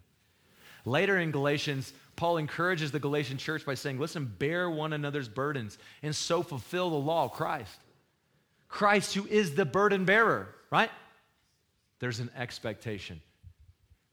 [0.86, 5.78] Later in Galatians, Paul encourages the Galatian church by saying, listen, bear one another's burdens
[6.02, 7.78] and so fulfill the law of Christ.
[8.70, 10.92] Christ, who is the burden bearer, right?
[12.00, 13.22] There's an expectation.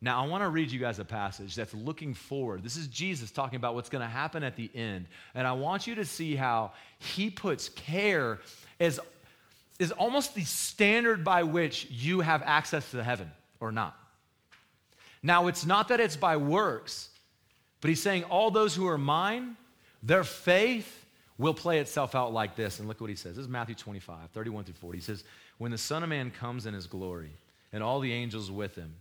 [0.02, 2.62] Now, I want to read you guys a passage that's looking forward.
[2.62, 5.06] This is Jesus talking about what's going to happen at the end.
[5.34, 8.40] And I want you to see how he puts care
[8.78, 9.00] as
[9.78, 13.30] is almost the standard by which you have access to heaven
[13.60, 13.96] or not.
[15.22, 17.10] Now, it's not that it's by works,
[17.80, 19.56] but he's saying all those who are mine,
[20.02, 21.04] their faith
[21.38, 22.78] will play itself out like this.
[22.78, 23.36] And look what he says.
[23.36, 24.98] This is Matthew 25, 31 through 40.
[24.98, 25.24] He says,
[25.58, 27.32] When the Son of Man comes in his glory,
[27.72, 28.94] and all the angels with him,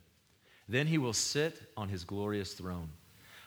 [0.68, 2.90] then he will sit on his glorious throne.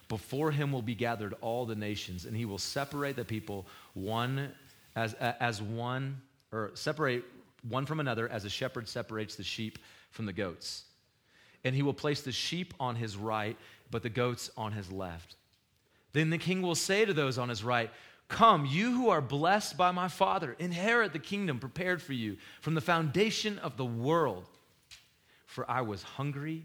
[0.08, 4.52] Before him will be gathered all the nations, and he will separate the people one
[4.96, 6.20] as, as one,
[6.52, 7.24] or separate
[7.68, 9.78] one from another as a shepherd separates the sheep
[10.10, 10.84] from the goats.
[11.64, 13.56] And he will place the sheep on his right,
[13.90, 15.34] but the goats on his left.
[16.12, 17.90] Then the king will say to those on his right,
[18.28, 22.74] Come, you who are blessed by my Father, inherit the kingdom prepared for you from
[22.74, 24.44] the foundation of the world.
[25.46, 26.64] For I was hungry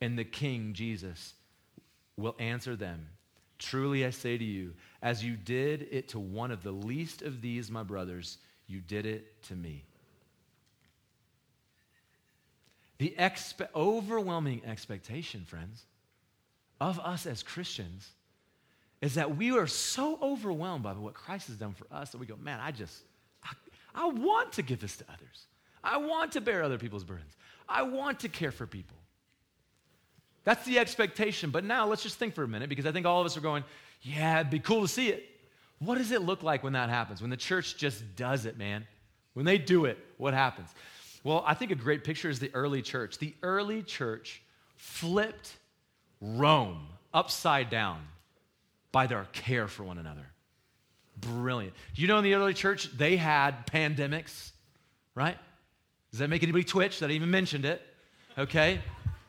[0.00, 1.34] And the King, Jesus,
[2.16, 3.08] will answer them
[3.58, 7.40] Truly I say to you, as you did it to one of the least of
[7.40, 9.84] these, my brothers, you did it to me.
[12.98, 15.84] The expe- overwhelming expectation, friends,
[16.80, 18.10] of us as Christians
[19.00, 22.26] is that we are so overwhelmed by what Christ has done for us that we
[22.26, 23.02] go, man, I just,
[23.42, 23.52] I,
[23.94, 25.46] I want to give this to others.
[25.82, 27.36] I want to bear other people's burdens.
[27.68, 28.96] I want to care for people.
[30.44, 31.50] That's the expectation.
[31.50, 33.40] But now let's just think for a minute because I think all of us are
[33.40, 33.64] going,
[34.02, 35.24] yeah, it'd be cool to see it.
[35.78, 37.20] What does it look like when that happens?
[37.20, 38.86] When the church just does it, man?
[39.32, 40.68] When they do it, what happens?
[41.24, 43.18] Well, I think a great picture is the early church.
[43.18, 44.42] The early church
[44.76, 45.56] flipped
[46.20, 48.00] Rome upside down
[48.92, 50.26] by their care for one another.
[51.18, 51.74] Brilliant.
[51.94, 54.52] You know, in the early church, they had pandemics,
[55.14, 55.36] right?
[56.10, 57.82] Does that make anybody twitch that I even mentioned it?
[58.38, 58.80] Okay.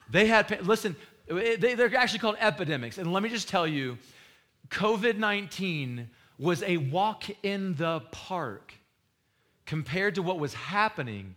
[0.10, 0.96] They had, listen,
[1.28, 2.98] they, they're actually called epidemics.
[2.98, 3.98] And let me just tell you,
[4.70, 8.74] COVID 19 was a walk in the park
[9.66, 11.36] compared to what was happening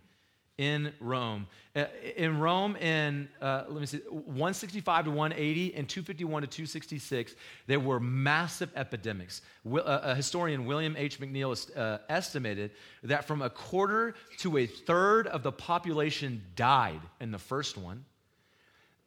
[0.59, 1.47] in Rome.
[1.73, 1.85] Uh,
[2.17, 7.35] in Rome, in, uh, let me see, 165 to 180 and 251 to 266,
[7.67, 9.41] there were massive epidemics.
[9.65, 11.17] Uh, a historian, William H.
[11.21, 12.71] McNeill, uh, estimated
[13.03, 18.03] that from a quarter to a third of the population died in the first one.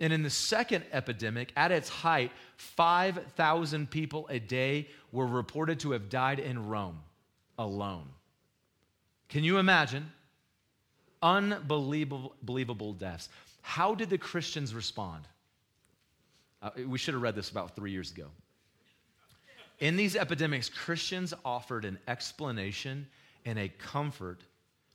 [0.02, 5.92] And in the second epidemic, at its height, 5,000 people a day were reported to
[5.92, 6.98] have died in Rome
[7.56, 8.08] alone.
[9.28, 10.10] Can you imagine?
[11.22, 13.28] Unbelievable believable deaths.
[13.60, 15.28] How did the Christians respond?
[16.60, 18.26] Uh, we should have read this about three years ago.
[19.78, 23.06] In these epidemics, Christians offered an explanation
[23.44, 24.40] and a comfort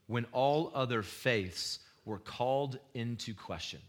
[0.08, 3.80] when all other faiths were called into question.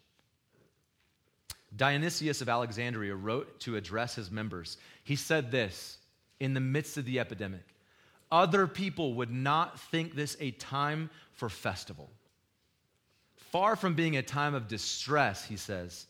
[1.77, 4.79] Dionysius of Alexandria wrote to address his members.
[5.05, 5.99] He said this
[6.41, 7.65] in the midst of the epidemic
[8.31, 12.11] Other people would not think this a time for festival
[13.51, 16.07] Far from being a time of distress, he says,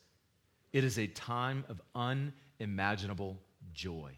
[0.73, 3.39] it is a time of unimaginable
[3.73, 4.13] joy.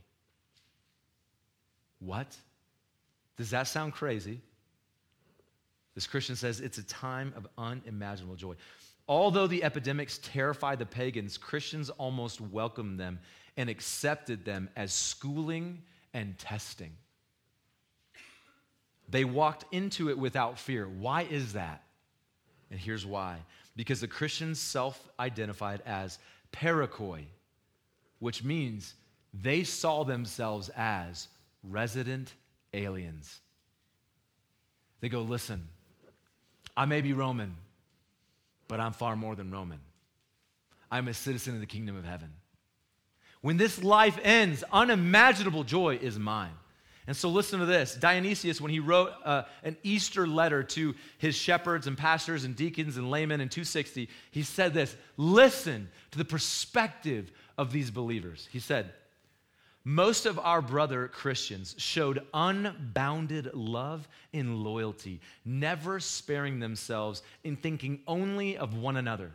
[1.98, 2.34] What?
[3.36, 4.40] Does that sound crazy?
[5.94, 8.54] This Christian says it's a time of unimaginable joy.
[9.08, 13.18] Although the epidemics terrified the pagans, Christians almost welcomed them
[13.56, 15.82] and accepted them as schooling
[16.14, 16.92] and testing.
[19.08, 20.88] They walked into it without fear.
[20.88, 21.82] Why is that?
[22.70, 23.38] And here's why
[23.76, 26.18] because the Christians self identified as
[26.52, 27.24] paroikoi,
[28.18, 28.94] which means
[29.32, 31.28] they saw themselves as
[31.62, 32.34] resident
[32.74, 33.40] aliens.
[35.00, 35.68] They go, listen,
[36.76, 37.56] I may be Roman,
[38.70, 39.80] but I'm far more than Roman.
[40.92, 42.30] I'm a citizen of the kingdom of heaven.
[43.40, 46.52] When this life ends, unimaginable joy is mine.
[47.06, 51.34] And so, listen to this Dionysius, when he wrote uh, an Easter letter to his
[51.34, 56.24] shepherds and pastors and deacons and laymen in 260, he said this Listen to the
[56.24, 58.48] perspective of these believers.
[58.52, 58.92] He said,
[59.84, 68.00] most of our brother Christians showed unbounded love and loyalty, never sparing themselves in thinking
[68.06, 69.32] only of one another.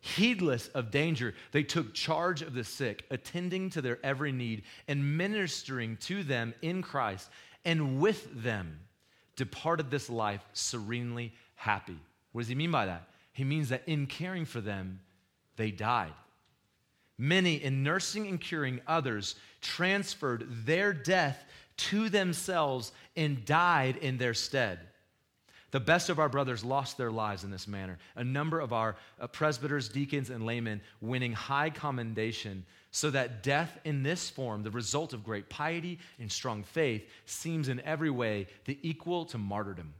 [0.00, 5.16] Heedless of danger, they took charge of the sick, attending to their every need and
[5.16, 7.28] ministering to them in Christ,
[7.64, 8.80] and with them
[9.34, 11.98] departed this life serenely happy.
[12.32, 13.08] What does he mean by that?
[13.32, 15.00] He means that in caring for them,
[15.56, 16.12] they died.
[17.16, 21.44] Many, in nursing and curing others, transferred their death
[21.76, 24.80] to themselves and died in their stead.
[25.70, 27.98] The best of our brothers lost their lives in this manner.
[28.14, 33.76] A number of our uh, presbyters, deacons, and laymen winning high commendation, so that death
[33.84, 38.46] in this form, the result of great piety and strong faith, seems in every way
[38.66, 39.94] the equal to martyrdom.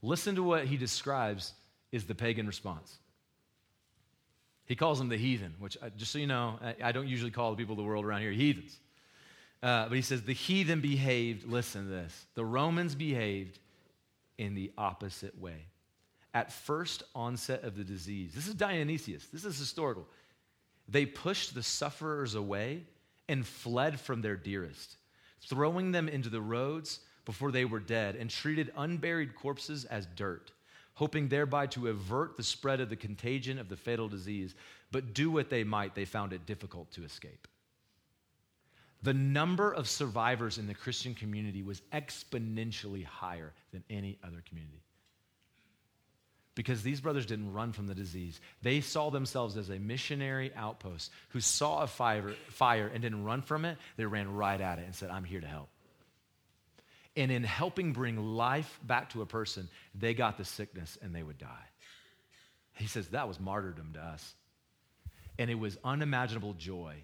[0.00, 1.52] Listen to what he describes
[1.92, 2.96] is the pagan response.
[4.70, 7.50] He calls them the heathen, which, uh, just so you know, I don't usually call
[7.50, 8.78] the people of the world around here heathens.
[9.64, 13.58] Uh, but he says the heathen behaved, listen to this, the Romans behaved
[14.38, 15.66] in the opposite way.
[16.34, 20.06] At first onset of the disease, this is Dionysius, this is historical.
[20.88, 22.84] They pushed the sufferers away
[23.28, 24.98] and fled from their dearest,
[25.48, 30.52] throwing them into the roads before they were dead, and treated unburied corpses as dirt,
[31.00, 34.54] hoping thereby to avert the spread of the contagion of the fatal disease.
[34.92, 37.48] But do what they might, they found it difficult to escape
[39.02, 44.82] the number of survivors in the Christian community was exponentially higher than any other community.
[46.54, 48.40] Because these brothers didn't run from the disease.
[48.60, 53.40] They saw themselves as a missionary outpost who saw a fire, fire and didn't run
[53.40, 53.78] from it.
[53.96, 55.70] They ran right at it and said, I'm here to help.
[57.16, 61.22] And in helping bring life back to a person, they got the sickness and they
[61.22, 61.68] would die.
[62.74, 64.34] He says that was martyrdom to us.
[65.38, 66.96] And it was unimaginable joy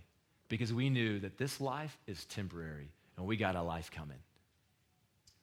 [0.49, 4.19] because we knew that this life is temporary and we got a life coming.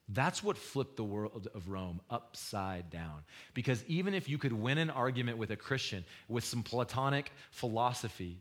[0.10, 3.24] That's what flipped the world of Rome upside down.
[3.54, 8.38] Because even if you could win an argument with a Christian with some Platonic philosophy,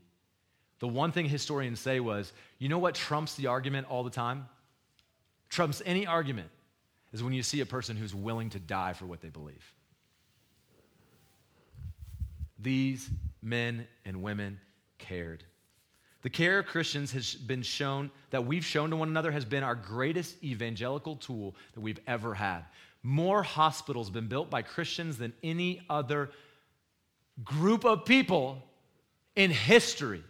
[0.80, 4.48] the one thing historians say was you know what trumps the argument all the time?
[5.52, 6.48] Trumps any argument
[7.12, 9.74] is when you see a person who's willing to die for what they believe.
[12.58, 13.10] These
[13.42, 14.58] men and women
[14.96, 15.44] cared.
[16.22, 19.62] The care of Christians has been shown, that we've shown to one another, has been
[19.62, 22.62] our greatest evangelical tool that we've ever had.
[23.02, 26.30] More hospitals have been built by Christians than any other
[27.44, 28.62] group of people
[29.36, 30.24] in history.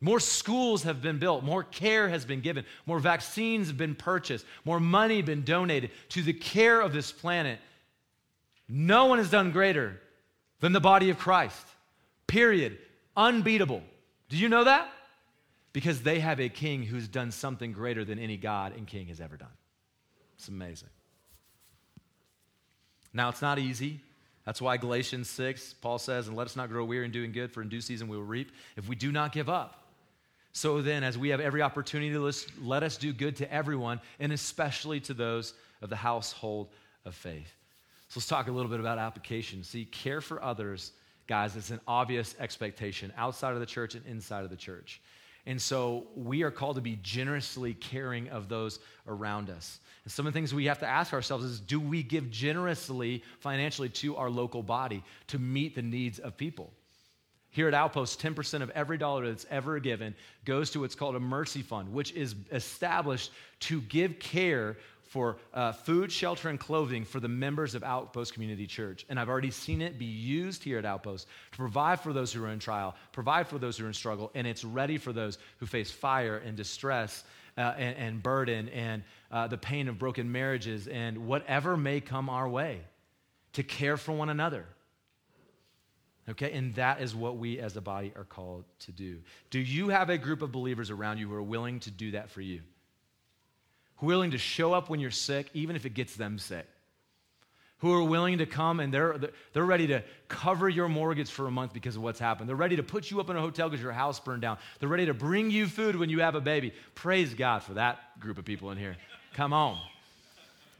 [0.00, 4.46] More schools have been built, more care has been given, more vaccines have been purchased,
[4.64, 7.58] more money been donated to the care of this planet.
[8.68, 10.00] No one has done greater
[10.60, 11.66] than the body of Christ.
[12.28, 12.78] Period.
[13.16, 13.82] Unbeatable.
[14.28, 14.88] Do you know that?
[15.72, 19.20] Because they have a king who's done something greater than any God and king has
[19.20, 19.48] ever done.
[20.36, 20.90] It's amazing.
[23.12, 24.00] Now, it's not easy.
[24.44, 27.52] That's why Galatians 6, Paul says, and let us not grow weary in doing good,
[27.52, 29.87] for in due season we will reap if we do not give up.
[30.52, 32.32] So then, as we have every opportunity to
[32.62, 36.68] let us do good to everyone, and especially to those of the household
[37.04, 37.52] of faith.
[38.08, 39.62] So let's talk a little bit about application.
[39.62, 40.92] See, care for others
[41.28, 45.00] guys, it's an obvious expectation outside of the church and inside of the church.
[45.46, 49.78] And so we are called to be generously caring of those around us.
[50.04, 53.22] And some of the things we have to ask ourselves is do we give generously
[53.40, 56.72] financially to our local body to meet the needs of people?
[57.58, 61.20] Here at Outpost, 10% of every dollar that's ever given goes to what's called a
[61.20, 67.18] mercy fund, which is established to give care for uh, food, shelter, and clothing for
[67.18, 69.04] the members of Outpost Community Church.
[69.08, 72.44] And I've already seen it be used here at Outpost to provide for those who
[72.44, 75.38] are in trial, provide for those who are in struggle, and it's ready for those
[75.56, 77.24] who face fire and distress
[77.56, 79.02] uh, and, and, burden and
[79.32, 82.82] uh, the pain of broken marriages and whatever may come our way
[83.54, 84.64] to care for one another.
[86.28, 89.18] Okay, and that is what we as a body are called to do.
[89.50, 92.30] Do you have a group of believers around you who are willing to do that
[92.30, 92.60] for you?
[93.98, 96.66] who are willing to show up when you're sick, even if it gets them sick.
[97.78, 99.16] Who are willing to come and they're,
[99.52, 102.48] they're ready to cover your mortgage for a month because of what's happened.
[102.48, 104.58] They're ready to put you up in a hotel because your house burned down.
[104.80, 106.72] They're ready to bring you food when you have a baby.
[106.96, 108.96] Praise God for that group of people in here.
[109.34, 109.78] Come on.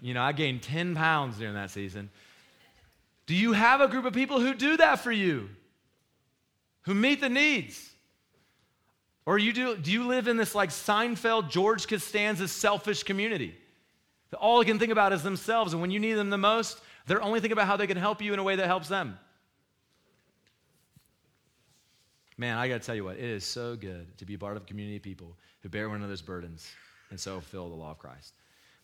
[0.01, 2.11] You know, I gained 10 pounds during that season.
[3.29, 5.51] Do you have a group of people who do that for you?
[6.85, 7.91] Who meet the needs?
[9.27, 13.55] Or you do, do you live in this like Seinfeld, George Costanza selfish community?
[14.41, 17.21] All they can think about is themselves, and when you need them the most, they're
[17.21, 19.19] only thinking about how they can help you in a way that helps them.
[22.39, 24.63] Man, I got to tell you what, it is so good to be part of
[24.63, 26.67] a community of people who bear one another's burdens
[27.11, 28.33] and so fulfill the law of Christ.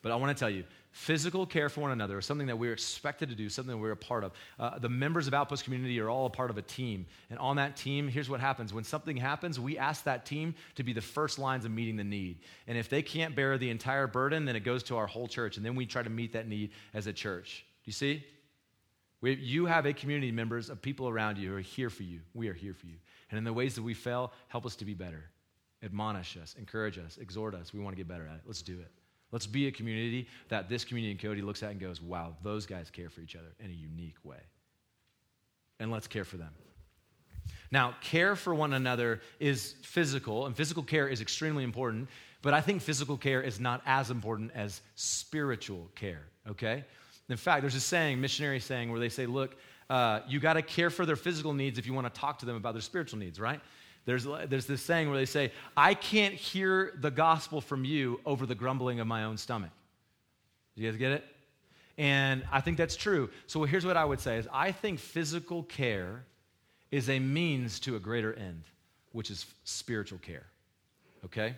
[0.03, 0.65] But I want to tell you,
[0.95, 3.91] physical care for one another is something that we're expected to do, something that we're
[3.91, 4.31] a part of.
[4.61, 7.05] Uh, the members of Outpost Community are all a part of a team.
[7.31, 8.73] And on that team, here's what happens.
[8.73, 12.05] When something happens, we ask that team to be the first lines of meeting the
[12.05, 12.39] need.
[12.69, 15.57] And if they can't bear the entire burden, then it goes to our whole church.
[15.57, 17.67] And then we try to meet that need as a church.
[17.83, 18.25] Do you see?
[19.21, 22.21] We, you have a community members of people around you who are here for you.
[22.35, 22.99] We are here for you.
[23.33, 25.25] And in the ways that we fail, help us to be better.
[25.83, 27.75] Admonish us, encourage us, exhort us.
[27.75, 28.43] We want to get better at it.
[28.47, 28.93] Let's do it.
[29.35, 32.67] Let's be a community that this community in Cody looks at and goes, wow, those
[32.67, 34.39] guys care for each other in a unique way.
[35.81, 36.53] And let's care for them.
[37.73, 42.09] Now, care for one another is physical, and physical care is extremely important,
[42.43, 46.85] but I think physical care is not as important as spiritual care, okay?
[47.29, 49.57] In fact, there's a saying, missionary saying, where they say, look,
[49.91, 52.47] uh, you got to care for their physical needs if you want to talk to
[52.47, 53.61] them about their spiritual needs, right?
[54.07, 58.45] There's, there's this saying where they say, I can't hear the gospel from you over
[58.45, 59.71] the grumbling of my own stomach.
[60.77, 61.25] Do you guys get it?
[61.97, 63.31] And I think that's true.
[63.47, 66.25] So here's what I would say is I think physical care
[66.91, 68.65] is a means to a greater end,
[69.13, 70.47] which is spiritual care.
[71.25, 71.55] Okay?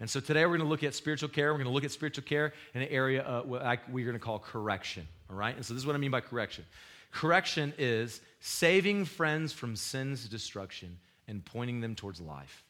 [0.00, 1.52] And so today we're going to look at spiritual care.
[1.52, 4.38] We're going to look at spiritual care in an area uh, we're going to call
[4.38, 5.06] correction.
[5.30, 5.56] All right?
[5.56, 6.66] And so this is what I mean by correction.
[7.12, 12.64] Correction is saving friends from sin's destruction and pointing them towards life.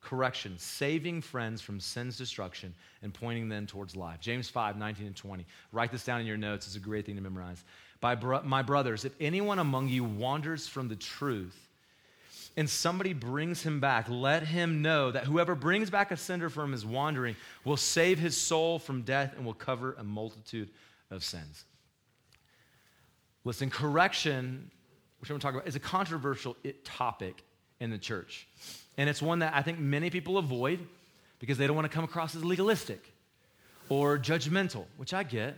[0.00, 4.18] Correction, saving friends from sin's destruction and pointing them towards life.
[4.20, 5.46] James 5, 19 and 20.
[5.72, 6.66] Write this down in your notes.
[6.66, 7.62] It's a great thing to memorize.
[8.00, 11.68] By bro- my brothers, if anyone among you wanders from the truth,
[12.56, 16.72] and somebody brings him back, let him know that whoever brings back a sinner from
[16.72, 20.68] his wandering will save his soul from death and will cover a multitude
[21.10, 21.64] of sins.
[23.44, 24.70] Listen, correction
[25.20, 27.42] which I'm going to talk about, is a controversial topic
[27.78, 28.46] in the church.
[28.96, 30.86] And it's one that I think many people avoid
[31.38, 33.12] because they don't want to come across as legalistic
[33.88, 35.56] or judgmental, which I get.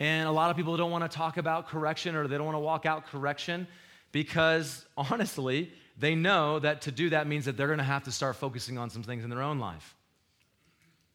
[0.00, 2.56] And a lot of people don't want to talk about correction or they don't want
[2.56, 3.66] to walk out correction
[4.10, 8.12] because honestly, they know that to do that means that they're going to have to
[8.12, 9.94] start focusing on some things in their own life.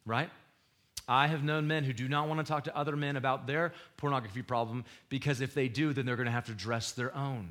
[0.06, 0.30] Right?
[1.08, 3.72] I have known men who do not want to talk to other men about their
[3.96, 7.48] pornography problem because if they do, then they're going to have to dress their own.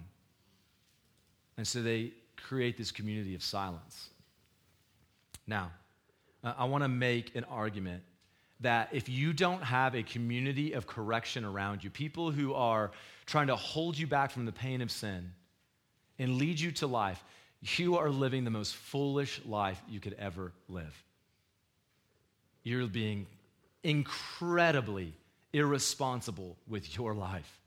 [1.57, 4.09] And so they create this community of silence.
[5.47, 5.71] Now,
[6.43, 8.03] uh, I want to make an argument
[8.59, 12.91] that if you don't have a community of correction around you, people who are
[13.25, 15.31] trying to hold you back from the pain of sin
[16.19, 17.23] and lead you to life,
[17.61, 20.95] you are living the most foolish life you could ever live.
[22.63, 23.25] You're being
[23.83, 25.13] incredibly
[25.53, 27.59] irresponsible with your life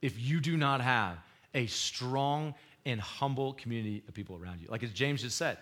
[0.00, 1.16] if you do not have
[1.54, 4.66] a strong and humble community of people around you.
[4.68, 5.58] Like as James just said,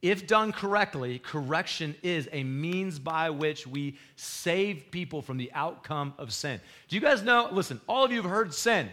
[0.00, 6.14] if done correctly, correction is a means by which we save people from the outcome
[6.18, 6.60] of sin.
[6.88, 7.48] Do you guys know?
[7.50, 8.88] Listen, all of you have heard sin.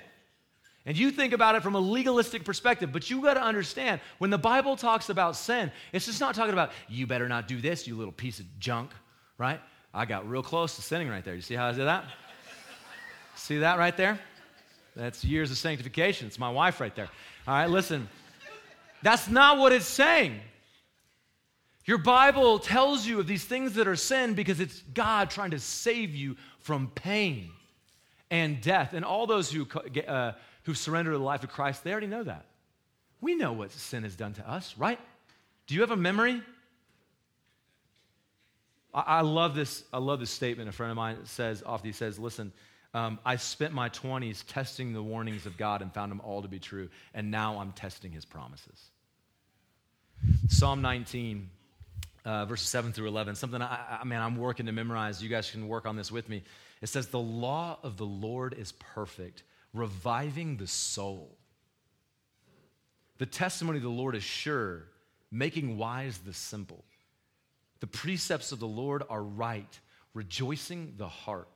[0.88, 4.30] And you think about it from a legalistic perspective, but you got to understand when
[4.30, 7.88] the Bible talks about sin, it's just not talking about you better not do this,
[7.88, 8.92] you little piece of junk,
[9.38, 9.60] right?
[9.96, 11.36] I got real close to sinning right there.
[11.36, 12.04] You see how I did that?
[13.36, 14.20] see that right there?
[14.94, 16.28] That's years of sanctification.
[16.28, 17.08] It's my wife right there.
[17.48, 18.10] All right, listen.
[19.04, 20.42] That's not what it's saying.
[21.86, 25.60] Your Bible tells you of these things that are sin because it's God trying to
[25.60, 27.52] save you from pain
[28.30, 28.94] and death.
[28.94, 29.66] And all those who,
[30.08, 30.34] uh,
[30.64, 32.46] who surrender their life of Christ, they already know that.
[33.22, 35.00] We know what sin has done to us, right?
[35.68, 36.42] Do you have a memory?
[38.96, 39.84] I, I love this.
[39.94, 40.70] I love this statement.
[40.70, 41.88] A friend of mine says often.
[41.88, 42.52] He says, "Listen,
[42.96, 46.48] um, I spent my 20s testing the warnings of God and found them all to
[46.48, 48.90] be true, and now I'm testing His promises."
[50.48, 51.50] Psalm 19
[52.26, 55.22] uh, verses 7 through 11, something I, I, man, I'm working to memorize.
[55.22, 56.44] You guys can work on this with me.
[56.82, 59.44] It says, The law of the Lord is perfect,
[59.74, 61.38] reviving the soul.
[63.18, 64.88] The testimony of the Lord is sure,
[65.32, 66.84] making wise the simple.
[67.80, 69.80] The precepts of the Lord are right,
[70.14, 71.50] rejoicing the heart.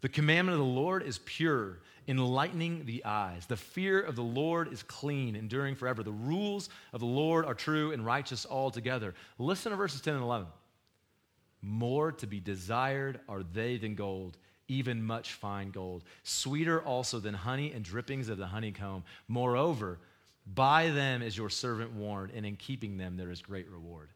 [0.00, 3.46] The commandment of the Lord is pure, enlightening the eyes.
[3.46, 6.02] The fear of the Lord is clean, enduring forever.
[6.02, 9.14] The rules of the Lord are true and righteous altogether.
[9.38, 10.46] Listen to verses 10 and 11.
[11.62, 14.38] More to be desired are they than gold,
[14.68, 16.04] even much fine gold.
[16.22, 19.04] Sweeter also than honey and drippings of the honeycomb.
[19.28, 19.98] Moreover,
[20.46, 24.08] by them is your servant warned, and in keeping them there is great reward.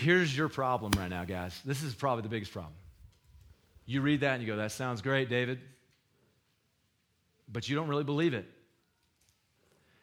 [0.00, 1.60] Here's your problem right now, guys.
[1.64, 2.74] This is probably the biggest problem.
[3.86, 5.60] You read that and you go, that sounds great, David.
[7.52, 8.44] But you don't really believe it.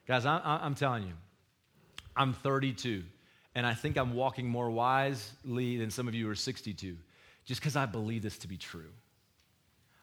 [0.07, 1.13] Guys, I, am telling you,
[2.15, 3.03] I'm 32,
[3.53, 6.95] and I think I'm walking more wisely than some of you are 62,
[7.45, 8.89] just because I believe this to be true.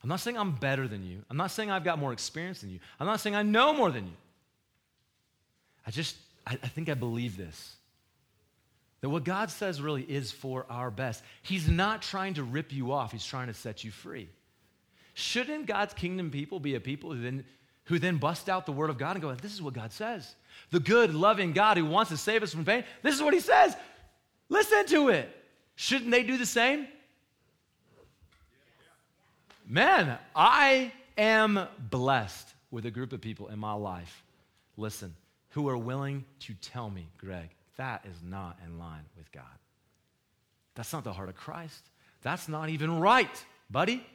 [0.03, 1.25] I'm not saying I'm better than you.
[1.31, 2.79] I'm not saying I've got more experience than you.
[3.01, 4.17] I'm not saying I know more than you.
[5.87, 6.17] I just,
[6.47, 7.77] I, I think I believe this.
[9.01, 11.23] That what God says really is for our best.
[11.43, 14.29] He's not trying to rip you off, He's trying to set you free.
[15.15, 17.45] Shouldn't God's kingdom people be a people who then,
[17.85, 20.35] who then bust out the word of God and go, This is what God says?
[20.71, 23.41] The good, loving God who wants to save us from pain, this is what He
[23.41, 23.77] says.
[24.49, 25.29] Listen to it.
[25.77, 26.89] Shouldn't they do the same?
[29.67, 34.25] Man, I am blessed with a group of people in my life,
[34.77, 35.15] listen,
[35.51, 39.45] who are willing to tell me, Greg, that is not in line with God.
[40.75, 41.89] That's not the heart of Christ.
[42.23, 44.07] That's not even right, buddy.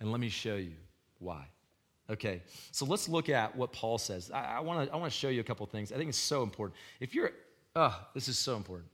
[0.00, 0.72] And let me show you
[1.18, 1.44] why.
[2.08, 2.42] Okay,
[2.72, 4.30] so let's look at what Paul says.
[4.32, 5.92] I, I want to show you a couple things.
[5.92, 6.76] I think it's so important.
[6.98, 7.30] If you're,
[7.76, 8.88] oh, this is so important.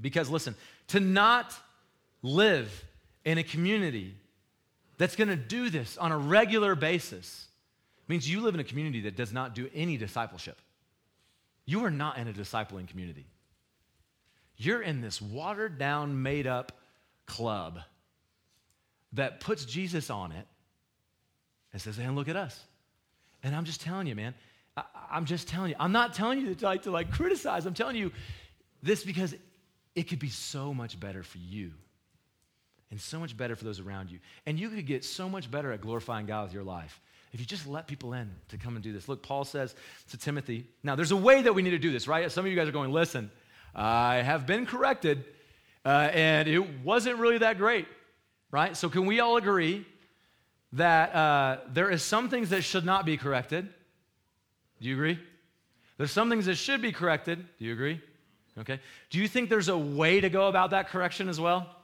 [0.00, 0.54] Because listen,
[0.88, 1.54] to not
[2.22, 2.84] live
[3.24, 4.14] in a community
[4.98, 7.46] that's going to do this on a regular basis
[8.06, 10.58] means you live in a community that does not do any discipleship.
[11.68, 13.26] You are not in a discipling community.
[14.56, 16.72] You're in this watered down, made up
[17.26, 17.80] club
[19.12, 20.46] that puts Jesus on it
[21.74, 22.58] and says, "And look at us."
[23.42, 24.34] And I'm just telling you, man.
[24.78, 25.76] I, am just telling you.
[25.78, 27.66] I'm not telling you to like, to like criticize.
[27.66, 28.12] I'm telling you
[28.82, 29.34] this because
[29.94, 31.72] it could be so much better for you
[32.90, 34.20] and so much better for those around you.
[34.46, 36.98] And you could get so much better at glorifying God with your life
[37.32, 39.08] if you just let people in to come and do this.
[39.08, 39.74] Look, Paul says
[40.10, 42.30] to Timothy, now there's a way that we need to do this, right?
[42.30, 43.30] Some of you guys are going, listen,
[43.74, 45.24] I have been corrected,
[45.84, 47.86] uh, and it wasn't really that great,
[48.50, 48.76] right?
[48.76, 49.86] So can we all agree
[50.72, 53.68] that uh, there is some things that should not be corrected?
[54.80, 55.18] Do you agree?
[55.96, 57.44] There's some things that should be corrected.
[57.58, 58.00] Do you agree?
[58.58, 58.80] Okay.
[59.10, 61.74] Do you think there's a way to go about that correction as well?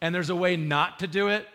[0.00, 1.46] And there's a way not to do it?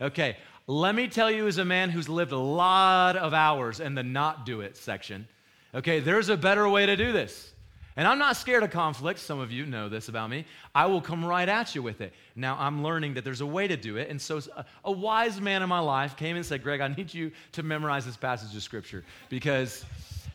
[0.00, 0.36] Okay.
[0.70, 4.04] Let me tell you, as a man who's lived a lot of hours in the
[4.04, 5.26] not do it section,
[5.74, 7.52] okay, there's a better way to do this.
[7.96, 9.18] And I'm not scared of conflict.
[9.18, 10.46] Some of you know this about me.
[10.72, 12.12] I will come right at you with it.
[12.36, 14.10] Now, I'm learning that there's a way to do it.
[14.10, 14.40] And so,
[14.84, 18.06] a, wise man in my life came and said, Greg, I need you to memorize
[18.06, 19.84] this passage of scripture because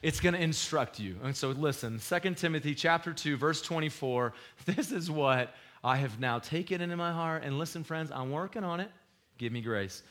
[0.02, 1.16] it's going to instruct you.
[1.24, 4.34] And so, listen 2 Timothy chapter 2, verse 24.
[4.66, 7.44] This is what I have now taken into my heart.
[7.46, 8.92] And listen, friends, I'm working on it.
[9.38, 10.04] Give me grace.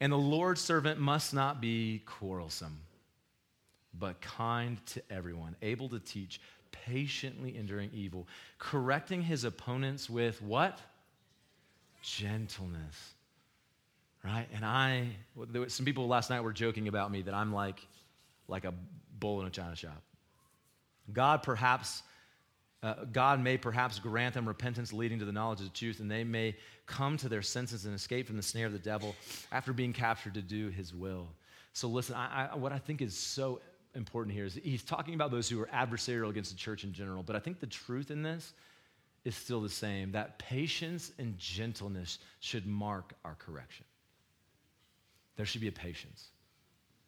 [0.00, 2.80] And the Lord's servant must not be quarrelsome,
[3.98, 6.40] but kind to everyone, able to teach
[6.72, 8.26] patiently enduring evil,
[8.58, 10.80] correcting his opponents with what?
[12.02, 13.14] Gentleness.
[14.24, 14.46] Right?
[14.54, 15.08] And I,
[15.68, 17.86] some people last night were joking about me that I'm like,
[18.48, 18.74] like a
[19.18, 20.02] bull in a china shop.
[21.12, 22.02] God perhaps,
[22.82, 26.10] uh, God may perhaps grant them repentance leading to the knowledge of the truth, and
[26.10, 26.56] they may
[26.86, 29.14] come to their senses and escape from the snare of the devil
[29.52, 31.28] after being captured to do his will.
[31.72, 33.60] So listen, I, I, what I think is so
[33.94, 37.22] important here is he's talking about those who are adversarial against the church in general.
[37.22, 38.54] But I think the truth in this
[39.24, 43.84] is still the same that patience and gentleness should mark our correction.
[45.36, 46.28] There should be a patience,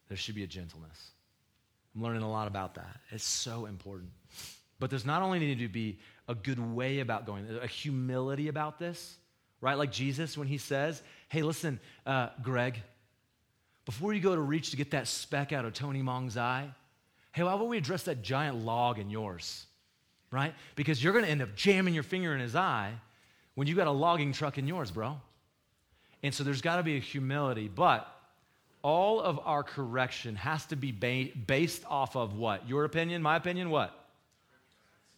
[0.07, 1.11] there should be a gentleness.
[1.95, 2.99] I'm learning a lot about that.
[3.11, 4.09] It's so important.
[4.79, 8.79] But there's not only need to be a good way about going, a humility about
[8.79, 9.17] this,
[9.61, 9.77] right?
[9.77, 12.81] Like Jesus when he says, hey, listen, uh, Greg,
[13.85, 16.69] before you go to reach to get that speck out of Tony Mong's eye,
[17.33, 19.65] hey, why don't we address that giant log in yours?
[20.31, 20.53] Right?
[20.75, 22.93] Because you're going to end up jamming your finger in his eye
[23.55, 25.19] when you got a logging truck in yours, bro.
[26.23, 28.07] And so there's got to be a humility, but
[28.81, 32.67] all of our correction has to be ba- based off of what?
[32.67, 34.02] Your opinion, my opinion, what?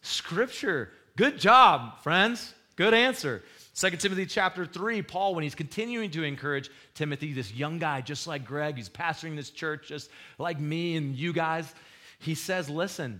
[0.06, 0.92] Scripture.
[1.16, 2.54] Good job, friends.
[2.76, 3.44] Good answer.
[3.76, 8.28] 2 Timothy chapter 3, Paul, when he's continuing to encourage Timothy, this young guy just
[8.28, 11.74] like Greg, he's pastoring this church just like me and you guys,
[12.20, 13.20] he says, Listen,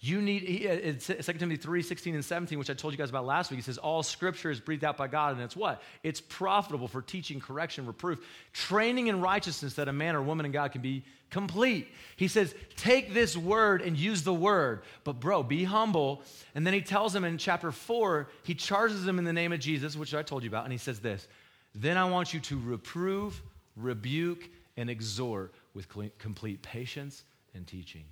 [0.00, 3.10] you need, uh, it's 2 Timothy 3, 16 and 17, which I told you guys
[3.10, 3.58] about last week.
[3.58, 5.82] He says, All scripture is breathed out by God, and it's what?
[6.04, 10.52] It's profitable for teaching, correction, reproof, training in righteousness that a man or woman in
[10.52, 11.88] God can be complete.
[12.14, 14.82] He says, Take this word and use the word.
[15.02, 16.22] But, bro, be humble.
[16.54, 19.58] And then he tells him in chapter 4, he charges him in the name of
[19.58, 21.26] Jesus, which I told you about, and he says this
[21.74, 23.42] Then I want you to reprove,
[23.74, 25.88] rebuke, and exhort with
[26.18, 28.04] complete patience and teaching.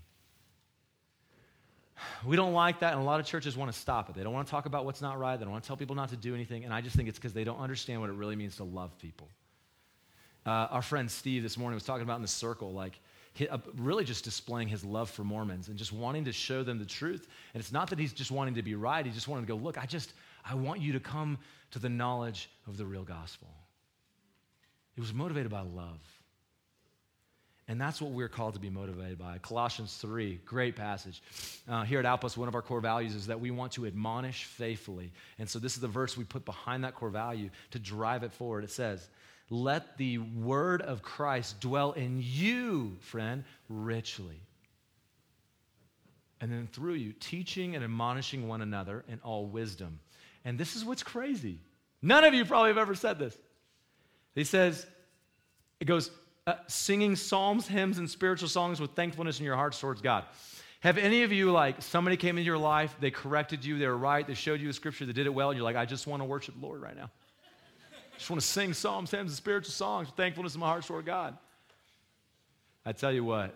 [2.26, 4.14] We don't like that, and a lot of churches want to stop it.
[4.14, 5.36] They don't want to talk about what's not right.
[5.36, 6.64] They don't want to tell people not to do anything.
[6.64, 8.98] And I just think it's because they don't understand what it really means to love
[8.98, 9.28] people.
[10.44, 13.00] Uh, our friend Steve this morning was talking about in the circle, like
[13.50, 16.86] uh, really just displaying his love for Mormons and just wanting to show them the
[16.86, 17.26] truth.
[17.52, 19.04] And it's not that he's just wanting to be right.
[19.04, 20.12] He just wanted to go, look, I just,
[20.44, 21.38] I want you to come
[21.72, 23.48] to the knowledge of the real gospel.
[24.94, 26.00] He was motivated by love.
[27.68, 29.38] And that's what we're called to be motivated by.
[29.38, 31.20] Colossians 3, great passage.
[31.68, 34.44] Uh, here at Outpost, one of our core values is that we want to admonish
[34.44, 35.12] faithfully.
[35.38, 38.32] And so this is the verse we put behind that core value to drive it
[38.32, 38.62] forward.
[38.62, 39.08] It says,
[39.50, 44.40] Let the word of Christ dwell in you, friend, richly.
[46.40, 49.98] And then through you, teaching and admonishing one another in all wisdom.
[50.44, 51.58] And this is what's crazy.
[52.00, 53.36] None of you probably have ever said this.
[54.36, 54.86] He says,
[55.80, 56.10] it goes,
[56.46, 60.24] uh, singing psalms, hymns, and spiritual songs with thankfulness in your hearts towards God.
[60.80, 63.96] Have any of you, like, somebody came into your life, they corrected you, they were
[63.96, 66.06] right, they showed you a scripture, they did it well, and you're like, I just
[66.06, 67.10] want to worship the Lord right now.
[68.14, 70.84] I just want to sing psalms, hymns, and spiritual songs with thankfulness in my heart
[70.84, 71.36] toward God.
[72.84, 73.52] I tell you what,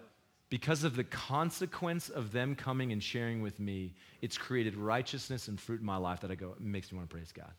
[0.49, 5.61] because of the consequence of them coming and sharing with me, it's created righteousness and
[5.61, 7.53] fruit in my life that I go, it makes me want to praise God.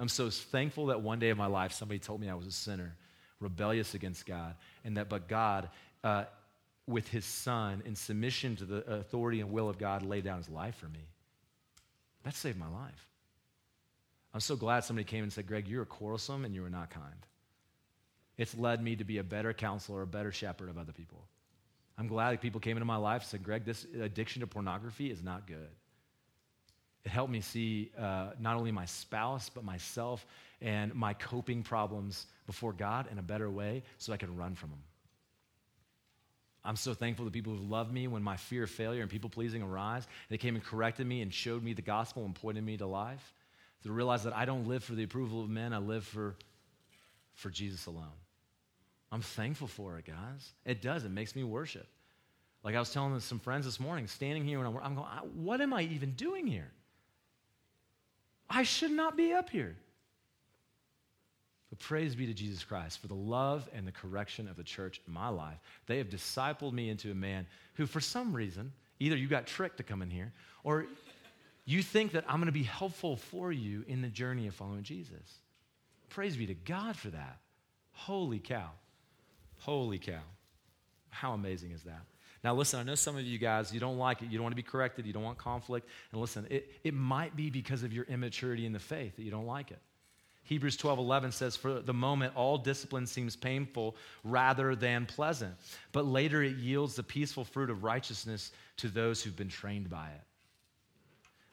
[0.00, 2.52] I'm so thankful that one day of my life somebody told me I was a
[2.52, 2.96] sinner
[3.40, 5.68] rebellious against God, and that but God,
[6.04, 6.24] uh,
[6.86, 10.48] with his son, in submission to the authority and will of God, laid down his
[10.48, 11.06] life for me.
[12.24, 13.06] That saved my life.
[14.34, 17.26] I'm so glad somebody came and said, Greg, you're quarrelsome and you are not kind.
[18.36, 21.24] It's led me to be a better counselor, a better shepherd of other people.
[21.98, 25.22] I'm glad people came into my life and said, Greg, this addiction to pornography is
[25.22, 25.70] not good.
[27.04, 30.26] It helped me see uh, not only my spouse, but myself
[30.60, 34.70] and my coping problems before God in a better way so I can run from
[34.70, 34.82] them.
[36.64, 39.30] I'm so thankful to people who loved me when my fear of failure and people
[39.30, 40.06] pleasing arise.
[40.28, 43.32] They came and corrected me and showed me the gospel and pointed me to life.
[43.84, 46.34] To realize that I don't live for the approval of men, I live for,
[47.34, 48.06] for Jesus alone.
[49.10, 50.52] I'm thankful for it, guys.
[50.66, 51.86] It does, it makes me worship.
[52.64, 55.60] Like I was telling some friends this morning, standing here, and I'm, I'm going, what
[55.60, 56.70] am I even doing here?
[58.50, 59.76] I should not be up here.
[61.70, 65.00] But praise be to Jesus Christ for the love and the correction of the church
[65.06, 65.58] in my life.
[65.86, 69.76] They have discipled me into a man who, for some reason, either you got tricked
[69.76, 70.32] to come in here
[70.64, 70.86] or
[71.66, 74.82] you think that I'm going to be helpful for you in the journey of following
[74.82, 75.40] Jesus.
[76.08, 77.38] Praise be to God for that.
[77.92, 78.70] Holy cow.
[79.58, 80.22] Holy cow.
[81.10, 82.00] How amazing is that?
[82.44, 84.30] Now, listen, I know some of you guys, you don't like it.
[84.30, 85.06] You don't want to be corrected.
[85.06, 85.88] You don't want conflict.
[86.12, 89.30] And listen, it, it might be because of your immaturity in the faith that you
[89.30, 89.80] don't like it.
[90.44, 95.54] Hebrews 12 11 says, For the moment, all discipline seems painful rather than pleasant,
[95.92, 100.08] but later it yields the peaceful fruit of righteousness to those who've been trained by
[100.08, 100.22] it.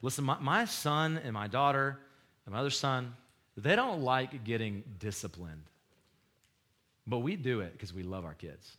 [0.02, 2.00] Listen, my, my son and my daughter
[2.46, 3.14] and my other son,
[3.58, 5.64] they don't like getting disciplined,
[7.06, 8.78] but we do it because we love our kids.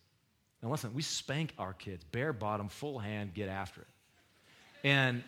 [0.62, 3.86] And listen, we spank our kids, bare bottom, full hand, get after it.
[4.84, 5.22] And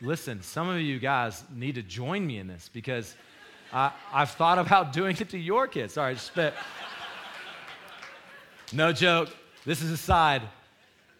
[0.00, 3.14] listen, some of you guys need to join me in this because
[3.72, 5.94] I, have thought about doing it to your kids.
[5.94, 6.54] Sorry, spit.
[8.72, 9.28] No joke.
[9.64, 10.42] This is a side.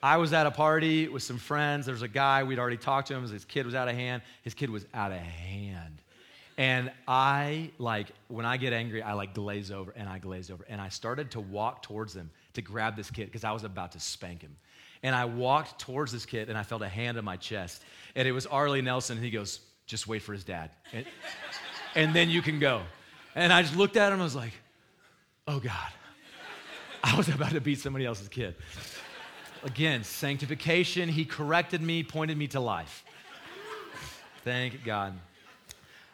[0.02, 1.86] I was at a party with some friends.
[1.86, 3.28] There was a guy, we'd already talked to him.
[3.28, 4.22] His kid was out of hand.
[4.42, 6.02] His kid was out of hand.
[6.58, 10.64] And I, like, when I get angry, I like glaze over and I glaze over.
[10.68, 13.92] And I started to walk towards him to grab this kid because I was about
[13.92, 14.56] to spank him.
[15.02, 17.82] And I walked towards this kid and I felt a hand on my chest.
[18.14, 19.16] And it was Arlie Nelson.
[19.16, 20.70] And he goes, just wait for his dad.
[20.92, 21.06] And,
[21.94, 22.82] and then you can go.
[23.34, 24.52] And I just looked at him and I was like,
[25.46, 25.92] oh God.
[27.04, 28.56] I was about to beat somebody else's kid.
[29.62, 31.08] Again, sanctification.
[31.08, 33.04] He corrected me, pointed me to life.
[34.44, 35.14] Thank God.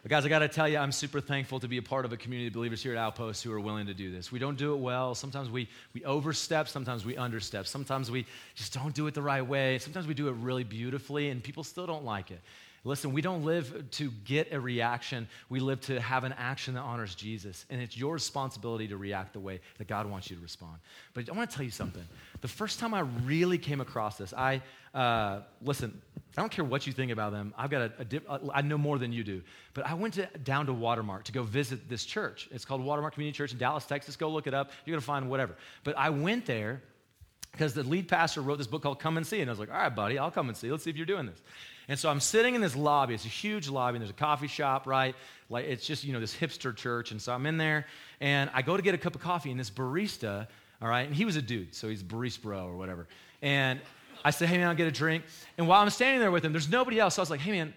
[0.03, 2.11] But guys, I got to tell you, I'm super thankful to be a part of
[2.11, 4.33] a community of believers here at Outpost who are willing to do this.
[4.33, 5.15] We don't do it well.
[5.15, 7.67] Sometimes we, we overstep, sometimes we understep.
[7.67, 9.79] Sometimes we just don't do it the right way.
[9.79, 12.41] Sometimes we do it really beautifully, and people still don't like it.
[12.83, 15.25] Listen, we don't live to get a reaction.
[15.47, 17.65] We live to have an action that honors Jesus.
[17.69, 20.79] And it's your responsibility to react the way that God wants you to respond.
[21.13, 22.03] But I want to tell you something.
[22.41, 24.61] The first time I really came across this, I,
[24.93, 26.01] uh, listen,
[26.35, 27.53] I don't care what you think about them.
[27.57, 29.41] I've got a, a dip, I know more than you do.
[29.73, 32.49] But I went to, down to Watermark to go visit this church.
[32.51, 34.15] It's called Watermark Community Church in Dallas, Texas.
[34.15, 34.71] Go look it up.
[34.85, 35.55] You're going to find whatever.
[35.83, 36.81] But I went there
[37.51, 39.41] because the lead pastor wrote this book called Come and See.
[39.41, 40.71] And I was like, all right, buddy, I'll come and see.
[40.71, 41.39] Let's see if you're doing this.
[41.87, 43.13] And so I'm sitting in this lobby.
[43.13, 45.15] It's a huge lobby, and there's a coffee shop, right?
[45.49, 47.11] Like it's just, you know, this hipster church.
[47.11, 47.85] And so I'm in there,
[48.21, 50.47] and I go to get a cup of coffee, and this barista,
[50.81, 53.07] all right, and he was a dude, so he's barista bro or whatever.
[53.41, 53.81] And
[54.23, 55.23] I said, hey, man, I'll get a drink.
[55.57, 57.15] And while I'm standing there with him, there's nobody else.
[57.15, 57.73] So I was like, hey, man,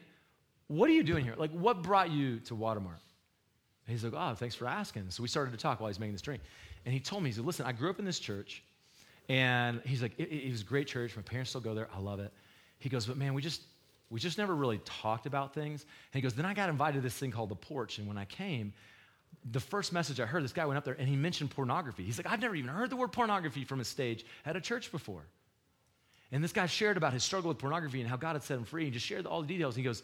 [0.68, 1.34] what are you doing here?
[1.36, 3.01] Like, what brought you to Watermark?
[3.86, 5.11] And he's like, oh, thanks for asking.
[5.11, 6.42] So we started to talk while he's making this drink.
[6.84, 8.62] And he told me, he said, listen, I grew up in this church.
[9.28, 11.16] And he's like, it, it was a great church.
[11.16, 11.88] My parents still go there.
[11.94, 12.32] I love it.
[12.78, 13.62] He goes, but man, we just,
[14.11, 15.82] we just never really talked about things.
[15.82, 17.99] And he goes, Then I got invited to this thing called The Porch.
[17.99, 18.72] And when I came,
[19.51, 22.05] the first message I heard, this guy went up there and he mentioned pornography.
[22.05, 24.92] He's like, I've never even heard the word pornography from a stage at a church
[24.92, 25.22] before.
[26.37, 28.64] And this guy shared about his struggle with pornography and how God had set him
[28.64, 29.74] free and just shared all the details.
[29.74, 30.03] And he goes,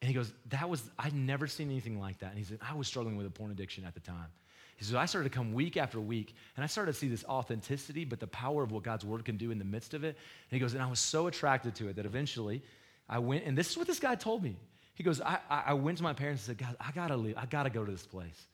[0.00, 2.28] and he goes, that was, I'd never seen anything like that.
[2.28, 4.28] And he said, I was struggling with a porn addiction at the time.
[4.76, 7.24] He said, I started to come week after week, and I started to see this
[7.24, 10.16] authenticity, but the power of what God's word can do in the midst of it.
[10.50, 12.62] And he goes, and I was so attracted to it that eventually
[13.08, 14.54] I went, and this is what this guy told me.
[14.94, 17.36] He goes, I, I went to my parents and said, God, I gotta leave.
[17.36, 18.46] I gotta go to this place.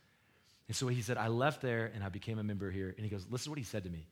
[0.67, 2.95] And so he said, I left there and I became a member here.
[2.97, 4.07] And he goes, Listen to what he said to me.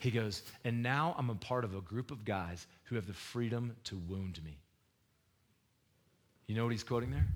[0.00, 3.12] He goes, and now I'm a part of a group of guys who have the
[3.12, 4.56] freedom to wound me.
[6.46, 7.26] You know what he's quoting there?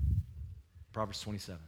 [0.93, 1.59] Proverbs 27.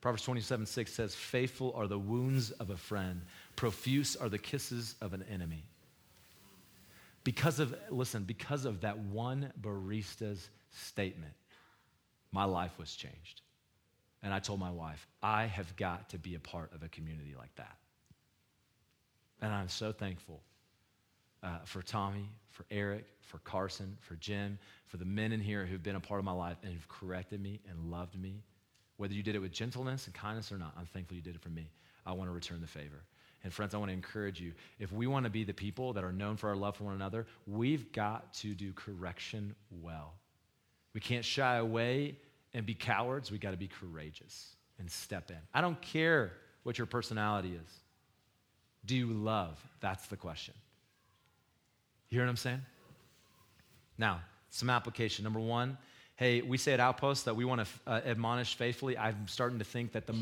[0.00, 3.22] Proverbs 27 6 says, Faithful are the wounds of a friend,
[3.54, 5.64] profuse are the kisses of an enemy.
[7.24, 11.32] Because of, listen, because of that one barista's statement,
[12.30, 13.42] my life was changed.
[14.22, 17.34] And I told my wife, I have got to be a part of a community
[17.36, 17.76] like that.
[19.42, 20.40] And I'm so thankful
[21.42, 25.82] uh, for Tommy, for Eric, for Carson, for Jim, for the men in here who've
[25.82, 28.42] been a part of my life and who've corrected me and loved me.
[28.96, 31.42] Whether you did it with gentleness and kindness or not, I'm thankful you did it
[31.42, 31.70] for me.
[32.06, 33.02] I want to return the favor.
[33.44, 36.02] And friends, I want to encourage you if we want to be the people that
[36.02, 40.14] are known for our love for one another, we've got to do correction well.
[40.94, 42.16] We can't shy away
[42.54, 43.30] and be cowards.
[43.30, 45.36] We've got to be courageous and step in.
[45.52, 46.32] I don't care
[46.62, 47.70] what your personality is.
[48.86, 49.58] Do you love?
[49.80, 50.54] That's the question.
[52.08, 52.62] You hear what I'm saying?
[53.98, 54.20] Now,
[54.50, 55.24] some application.
[55.24, 55.76] Number one,
[56.16, 58.96] hey, we say at Outpost that we want to uh, admonish faithfully.
[58.96, 60.14] I'm starting to think that the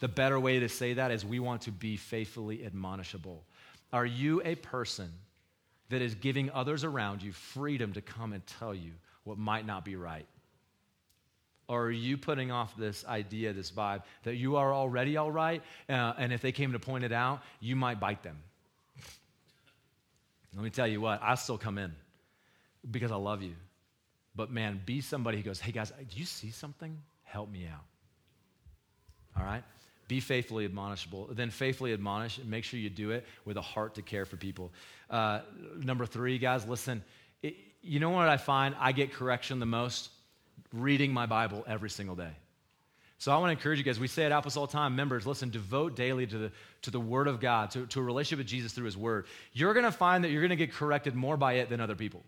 [0.00, 3.44] the better way to say that is we want to be faithfully admonishable.
[3.92, 5.12] Are you a person
[5.90, 8.92] that is giving others around you freedom to come and tell you
[9.24, 10.26] what might not be right?
[11.70, 15.62] Or are you putting off this idea, this vibe, that you are already all right,
[15.88, 18.36] uh, and if they came to point it out, you might bite them?
[20.52, 21.94] Let me tell you what, I still come in
[22.90, 23.54] because I love you.
[24.34, 26.98] But man, be somebody who goes, hey guys, do you see something?
[27.22, 27.84] Help me out.
[29.38, 29.62] All right?
[30.08, 31.28] Be faithfully admonishable.
[31.30, 34.36] Then faithfully admonish and make sure you do it with a heart to care for
[34.36, 34.72] people.
[35.08, 35.42] Uh,
[35.78, 37.04] number three, guys, listen.
[37.44, 38.74] It, you know what I find?
[38.80, 40.10] I get correction the most?
[40.72, 42.32] Reading my Bible every single day.
[43.18, 44.00] So I want to encourage you guys.
[44.00, 46.52] We say at Outpost all time, members, listen, devote daily to the,
[46.82, 49.26] to the Word of God, to, to a relationship with Jesus through His Word.
[49.52, 51.94] You're going to find that you're going to get corrected more by it than other
[51.94, 52.24] people.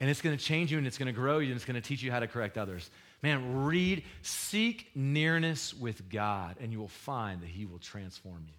[0.00, 1.80] And it's going to change you and it's going to grow you and it's going
[1.80, 2.90] to teach you how to correct others.
[3.22, 8.54] Man, read, seek nearness with God, and you will find that He will transform you.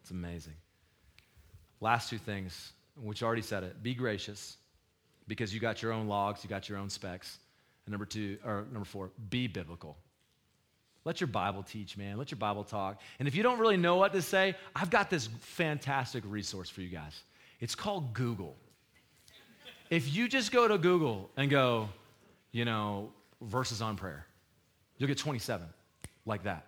[0.00, 0.54] It's amazing.
[1.80, 2.72] Last two things,
[3.02, 4.56] which already said it be gracious
[5.28, 7.38] because you got your own logs, you got your own specks.
[7.86, 9.96] And number two, or number four, be biblical.
[11.04, 12.18] Let your Bible teach, man.
[12.18, 13.00] Let your Bible talk.
[13.20, 16.80] And if you don't really know what to say, I've got this fantastic resource for
[16.80, 17.22] you guys.
[17.60, 18.56] It's called Google.
[19.88, 21.88] If you just go to Google and go,
[22.50, 24.26] you know, verses on prayer,
[24.98, 25.68] you'll get 27
[26.24, 26.66] like that.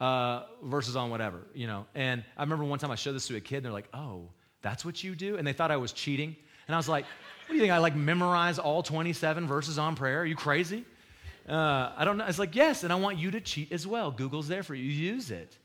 [0.00, 1.86] Uh, verses on whatever, you know.
[1.96, 4.28] And I remember one time I showed this to a kid, and they're like, oh,
[4.62, 5.36] that's what you do?
[5.36, 6.36] And they thought I was cheating.
[6.68, 7.04] And I was like,
[7.50, 7.72] do you think?
[7.72, 10.20] I like memorize all 27 verses on prayer?
[10.20, 10.84] Are you crazy?
[11.48, 12.26] Uh, I don't know.
[12.26, 14.10] It's like, yes, and I want you to cheat as well.
[14.10, 14.84] Google's there for you.
[14.84, 15.56] Use it.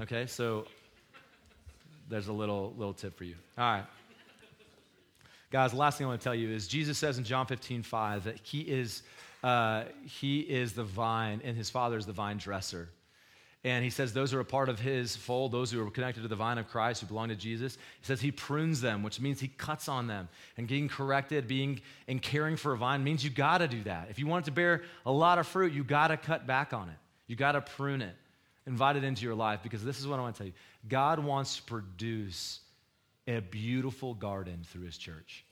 [0.00, 0.66] Okay, so
[2.08, 3.34] there's a little, little tip for you.
[3.58, 3.84] All right.
[5.50, 7.82] Guys, the last thing I want to tell you is Jesus says in John 15,
[7.82, 9.02] 5 that he is,
[9.42, 12.88] uh, he is the vine and his father is the vine dresser.
[13.62, 16.28] And he says those are a part of his fold, those who are connected to
[16.28, 17.76] the vine of Christ, who belong to Jesus.
[18.00, 20.30] He says he prunes them, which means he cuts on them.
[20.56, 24.06] And getting corrected, being and caring for a vine means you got to do that.
[24.08, 26.72] If you want it to bear a lot of fruit, you got to cut back
[26.72, 26.96] on it.
[27.26, 28.16] You got to prune it,
[28.66, 30.54] invite it into your life, because this is what I want to tell you
[30.88, 32.60] God wants to produce
[33.28, 35.44] a beautiful garden through his church.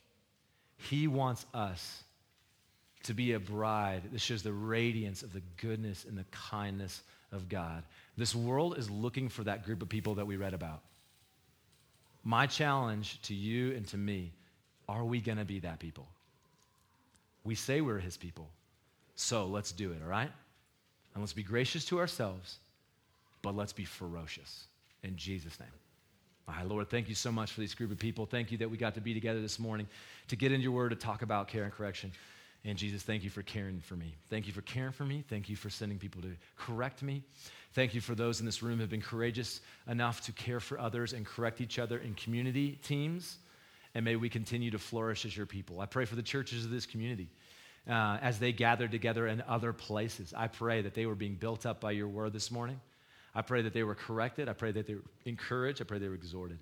[0.77, 2.03] He wants us
[3.03, 7.01] to be a bride that shows the radiance of the goodness and the kindness
[7.31, 7.83] of God.
[8.19, 10.81] This world is looking for that group of people that we read about.
[12.25, 14.33] My challenge to you and to me
[14.89, 16.05] are we going to be that people?
[17.45, 18.49] We say we're his people.
[19.15, 20.29] So let's do it, all right?
[21.13, 22.57] And let's be gracious to ourselves,
[23.41, 24.65] but let's be ferocious.
[25.03, 25.69] In Jesus' name.
[26.45, 28.25] My Lord, thank you so much for this group of people.
[28.25, 29.87] Thank you that we got to be together this morning
[30.27, 32.11] to get into your word to talk about care and correction.
[32.65, 34.15] And Jesus, thank you for caring for me.
[34.29, 35.23] Thank you for caring for me.
[35.29, 37.23] Thank you for sending people to correct me.
[37.73, 40.77] Thank you for those in this room who have been courageous enough to care for
[40.77, 43.37] others and correct each other in community teams.
[43.95, 45.79] And may we continue to flourish as your people.
[45.79, 47.29] I pray for the churches of this community.
[47.89, 50.31] Uh, as they gather together in other places.
[50.37, 52.79] I pray that they were being built up by your word this morning.
[53.33, 54.47] I pray that they were corrected.
[54.47, 55.81] I pray that they were encouraged.
[55.81, 56.59] I pray they were exhorted.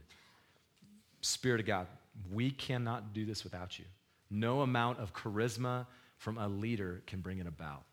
[1.22, 1.88] Spirit of God,
[2.32, 3.86] we cannot do this without you.
[4.30, 5.86] No amount of charisma
[6.18, 7.84] from a leader can bring it about.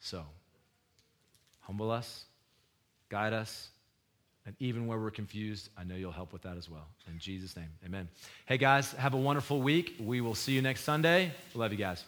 [0.00, 0.24] So,
[1.60, 2.24] humble us,
[3.08, 3.70] guide us,
[4.46, 6.86] and even where we're confused, I know you'll help with that as well.
[7.10, 8.08] In Jesus' name, amen.
[8.44, 9.96] Hey guys, have a wonderful week.
[9.98, 11.32] We will see you next Sunday.
[11.54, 12.04] Love you guys.